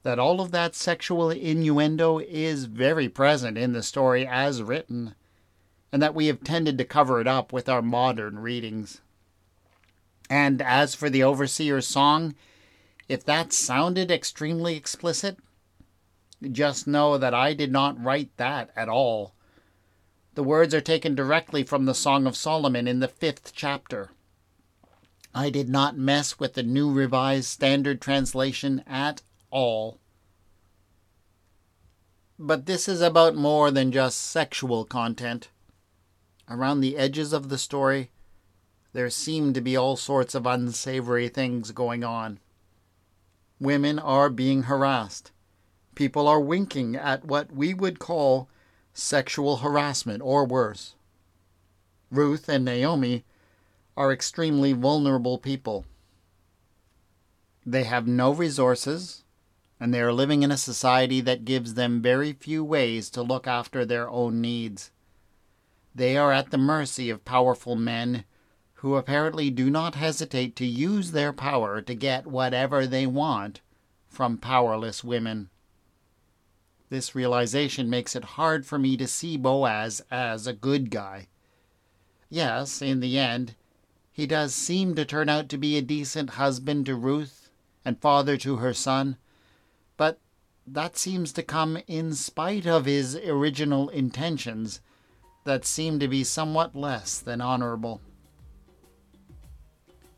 that 0.02 0.18
all 0.18 0.40
of 0.40 0.50
that 0.52 0.74
sexual 0.74 1.30
innuendo 1.30 2.18
is 2.18 2.64
very 2.64 3.08
present 3.08 3.58
in 3.58 3.72
the 3.72 3.82
story 3.82 4.26
as 4.26 4.62
written, 4.62 5.14
and 5.92 6.00
that 6.00 6.14
we 6.14 6.26
have 6.28 6.42
tended 6.42 6.78
to 6.78 6.84
cover 6.84 7.20
it 7.20 7.26
up 7.26 7.52
with 7.52 7.68
our 7.68 7.82
modern 7.82 8.38
readings. 8.38 9.02
And 10.30 10.62
as 10.62 10.94
for 10.94 11.10
the 11.10 11.22
overseer's 11.22 11.86
song, 11.86 12.34
if 13.08 13.24
that 13.24 13.52
sounded 13.52 14.10
extremely 14.10 14.76
explicit, 14.76 15.38
just 16.50 16.86
know 16.86 17.18
that 17.18 17.34
I 17.34 17.52
did 17.52 17.72
not 17.72 18.02
write 18.02 18.34
that 18.36 18.70
at 18.76 18.88
all. 18.88 19.34
The 20.38 20.44
words 20.44 20.72
are 20.72 20.80
taken 20.80 21.16
directly 21.16 21.64
from 21.64 21.86
the 21.86 21.96
Song 21.96 22.24
of 22.24 22.36
Solomon 22.36 22.86
in 22.86 23.00
the 23.00 23.08
fifth 23.08 23.52
chapter. 23.56 24.10
I 25.34 25.50
did 25.50 25.68
not 25.68 25.98
mess 25.98 26.38
with 26.38 26.54
the 26.54 26.62
New 26.62 26.92
Revised 26.92 27.48
Standard 27.48 28.00
Translation 28.00 28.84
at 28.86 29.20
all. 29.50 29.98
But 32.38 32.66
this 32.66 32.86
is 32.86 33.00
about 33.00 33.34
more 33.34 33.72
than 33.72 33.90
just 33.90 34.20
sexual 34.20 34.84
content. 34.84 35.48
Around 36.48 36.82
the 36.82 36.96
edges 36.96 37.32
of 37.32 37.48
the 37.48 37.58
story, 37.58 38.12
there 38.92 39.10
seem 39.10 39.52
to 39.54 39.60
be 39.60 39.76
all 39.76 39.96
sorts 39.96 40.36
of 40.36 40.46
unsavory 40.46 41.28
things 41.28 41.72
going 41.72 42.04
on. 42.04 42.38
Women 43.58 43.98
are 43.98 44.30
being 44.30 44.62
harassed. 44.62 45.32
People 45.96 46.28
are 46.28 46.40
winking 46.40 46.94
at 46.94 47.24
what 47.24 47.50
we 47.50 47.74
would 47.74 47.98
call 47.98 48.48
sexual 48.98 49.58
harassment, 49.58 50.20
or 50.22 50.44
worse. 50.44 50.94
Ruth 52.10 52.48
and 52.48 52.64
Naomi 52.64 53.24
are 53.96 54.12
extremely 54.12 54.72
vulnerable 54.72 55.38
people. 55.38 55.84
They 57.64 57.84
have 57.84 58.06
no 58.06 58.32
resources, 58.32 59.24
and 59.78 59.92
they 59.92 60.00
are 60.00 60.12
living 60.12 60.42
in 60.42 60.50
a 60.50 60.56
society 60.56 61.20
that 61.20 61.44
gives 61.44 61.74
them 61.74 62.02
very 62.02 62.32
few 62.32 62.64
ways 62.64 63.10
to 63.10 63.22
look 63.22 63.46
after 63.46 63.84
their 63.84 64.08
own 64.08 64.40
needs. 64.40 64.90
They 65.94 66.16
are 66.16 66.32
at 66.32 66.50
the 66.50 66.58
mercy 66.58 67.10
of 67.10 67.24
powerful 67.24 67.76
men 67.76 68.24
who 68.74 68.96
apparently 68.96 69.50
do 69.50 69.70
not 69.70 69.96
hesitate 69.96 70.54
to 70.56 70.64
use 70.64 71.10
their 71.10 71.32
power 71.32 71.80
to 71.82 71.94
get 71.94 72.26
whatever 72.26 72.86
they 72.86 73.06
want 73.06 73.60
from 74.08 74.38
powerless 74.38 75.02
women. 75.02 75.50
This 76.90 77.14
realization 77.14 77.90
makes 77.90 78.16
it 78.16 78.24
hard 78.24 78.64
for 78.64 78.78
me 78.78 78.96
to 78.96 79.06
see 79.06 79.36
Boaz 79.36 80.02
as 80.10 80.46
a 80.46 80.52
good 80.52 80.90
guy. 80.90 81.28
Yes, 82.30 82.80
in 82.80 83.00
the 83.00 83.18
end, 83.18 83.54
he 84.10 84.26
does 84.26 84.54
seem 84.54 84.94
to 84.94 85.04
turn 85.04 85.28
out 85.28 85.48
to 85.50 85.58
be 85.58 85.76
a 85.76 85.82
decent 85.82 86.30
husband 86.30 86.86
to 86.86 86.94
Ruth 86.94 87.50
and 87.84 88.00
father 88.00 88.36
to 88.38 88.56
her 88.56 88.74
son, 88.74 89.16
but 89.96 90.18
that 90.66 90.96
seems 90.96 91.32
to 91.32 91.42
come 91.42 91.78
in 91.86 92.14
spite 92.14 92.66
of 92.66 92.84
his 92.84 93.16
original 93.16 93.88
intentions 93.90 94.80
that 95.44 95.64
seem 95.64 95.98
to 95.98 96.08
be 96.08 96.24
somewhat 96.24 96.74
less 96.74 97.18
than 97.18 97.40
honorable. 97.40 98.00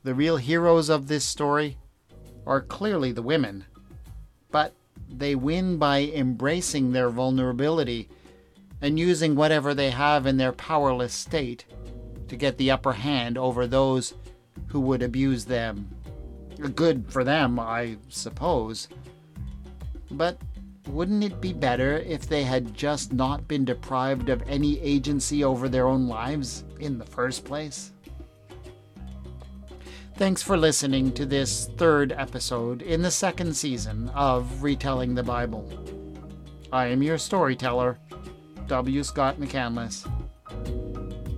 The 0.02 0.14
real 0.14 0.38
heroes 0.38 0.88
of 0.88 1.08
this 1.08 1.24
story 1.24 1.76
are 2.46 2.60
clearly 2.60 3.12
the 3.12 3.22
women, 3.22 3.66
but 4.50 4.74
they 5.10 5.34
win 5.34 5.76
by 5.76 6.00
embracing 6.00 6.92
their 6.92 7.10
vulnerability 7.10 8.08
and 8.80 8.98
using 8.98 9.34
whatever 9.34 9.74
they 9.74 9.90
have 9.90 10.26
in 10.26 10.36
their 10.36 10.52
powerless 10.52 11.12
state 11.12 11.64
to 12.28 12.36
get 12.36 12.56
the 12.56 12.70
upper 12.70 12.92
hand 12.92 13.36
over 13.36 13.66
those 13.66 14.14
who 14.68 14.80
would 14.80 15.02
abuse 15.02 15.44
them. 15.44 15.88
Good 16.74 17.04
for 17.08 17.24
them, 17.24 17.58
I 17.58 17.96
suppose. 18.08 18.88
But 20.10 20.38
wouldn't 20.88 21.24
it 21.24 21.40
be 21.40 21.52
better 21.52 21.98
if 21.98 22.28
they 22.28 22.42
had 22.42 22.74
just 22.74 23.12
not 23.12 23.46
been 23.46 23.64
deprived 23.64 24.28
of 24.28 24.42
any 24.48 24.80
agency 24.80 25.44
over 25.44 25.68
their 25.68 25.86
own 25.86 26.08
lives 26.08 26.64
in 26.78 26.98
the 26.98 27.06
first 27.06 27.44
place? 27.44 27.92
Thanks 30.20 30.42
for 30.42 30.58
listening 30.58 31.12
to 31.12 31.24
this 31.24 31.70
third 31.78 32.12
episode 32.12 32.82
in 32.82 33.00
the 33.00 33.10
second 33.10 33.56
season 33.56 34.10
of 34.10 34.62
Retelling 34.62 35.14
the 35.14 35.22
Bible. 35.22 35.66
I 36.70 36.88
am 36.88 37.02
your 37.02 37.16
storyteller, 37.16 37.98
W. 38.66 39.02
Scott 39.02 39.40
McCandless. 39.40 40.06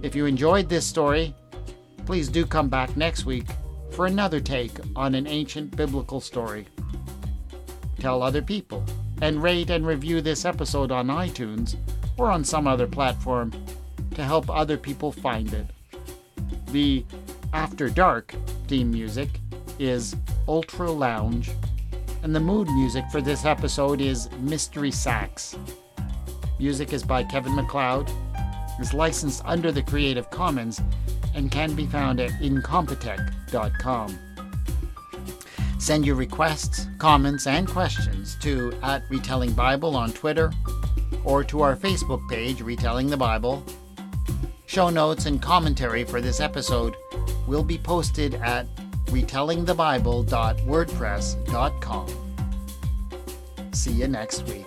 If 0.02 0.16
you 0.16 0.26
enjoyed 0.26 0.68
this 0.68 0.84
story, 0.84 1.32
please 2.06 2.28
do 2.28 2.44
come 2.44 2.68
back 2.68 2.96
next 2.96 3.24
week 3.24 3.46
for 3.92 4.06
another 4.06 4.40
take 4.40 4.72
on 4.96 5.14
an 5.14 5.28
ancient 5.28 5.76
biblical 5.76 6.20
story. 6.20 6.66
Tell 8.00 8.20
other 8.20 8.42
people 8.42 8.84
and 9.20 9.40
rate 9.40 9.70
and 9.70 9.86
review 9.86 10.20
this 10.20 10.44
episode 10.44 10.90
on 10.90 11.06
iTunes 11.06 11.76
or 12.16 12.32
on 12.32 12.42
some 12.42 12.66
other 12.66 12.88
platform 12.88 13.52
to 14.16 14.24
help 14.24 14.50
other 14.50 14.76
people 14.76 15.12
find 15.12 15.54
it. 15.54 15.66
The 16.72 17.06
After 17.52 17.88
Dark 17.88 18.34
theme 18.72 18.90
music 18.90 19.28
is 19.78 20.16
Ultra 20.48 20.90
Lounge, 20.90 21.50
and 22.22 22.34
the 22.34 22.40
mood 22.40 22.66
music 22.68 23.04
for 23.12 23.20
this 23.20 23.44
episode 23.44 24.00
is 24.00 24.30
Mystery 24.38 24.90
Sax. 24.90 25.58
Music 26.58 26.94
is 26.94 27.02
by 27.02 27.22
Kevin 27.22 27.54
MacLeod, 27.54 28.10
is 28.80 28.94
licensed 28.94 29.42
under 29.44 29.70
the 29.72 29.82
Creative 29.82 30.30
Commons, 30.30 30.80
and 31.34 31.50
can 31.50 31.74
be 31.74 31.84
found 31.84 32.18
at 32.18 32.30
incompetech.com. 32.40 34.18
Send 35.78 36.06
your 36.06 36.16
requests, 36.16 36.86
comments, 36.96 37.46
and 37.46 37.68
questions 37.68 38.38
to 38.40 38.72
at 38.82 39.02
Retelling 39.10 39.52
Bible 39.52 39.94
on 39.94 40.12
Twitter 40.12 40.50
or 41.24 41.44
to 41.44 41.60
our 41.60 41.76
Facebook 41.76 42.26
page, 42.30 42.62
Retelling 42.62 43.08
the 43.08 43.18
Bible. 43.18 43.62
Show 44.64 44.88
notes 44.88 45.26
and 45.26 45.42
commentary 45.42 46.04
for 46.04 46.22
this 46.22 46.40
episode 46.40 46.96
will 47.46 47.64
be 47.64 47.78
posted 47.78 48.34
at 48.34 48.66
retellingthebible.wordpress.com. 49.06 52.06
See 53.72 53.92
you 53.92 54.08
next 54.08 54.46
week. 54.48 54.66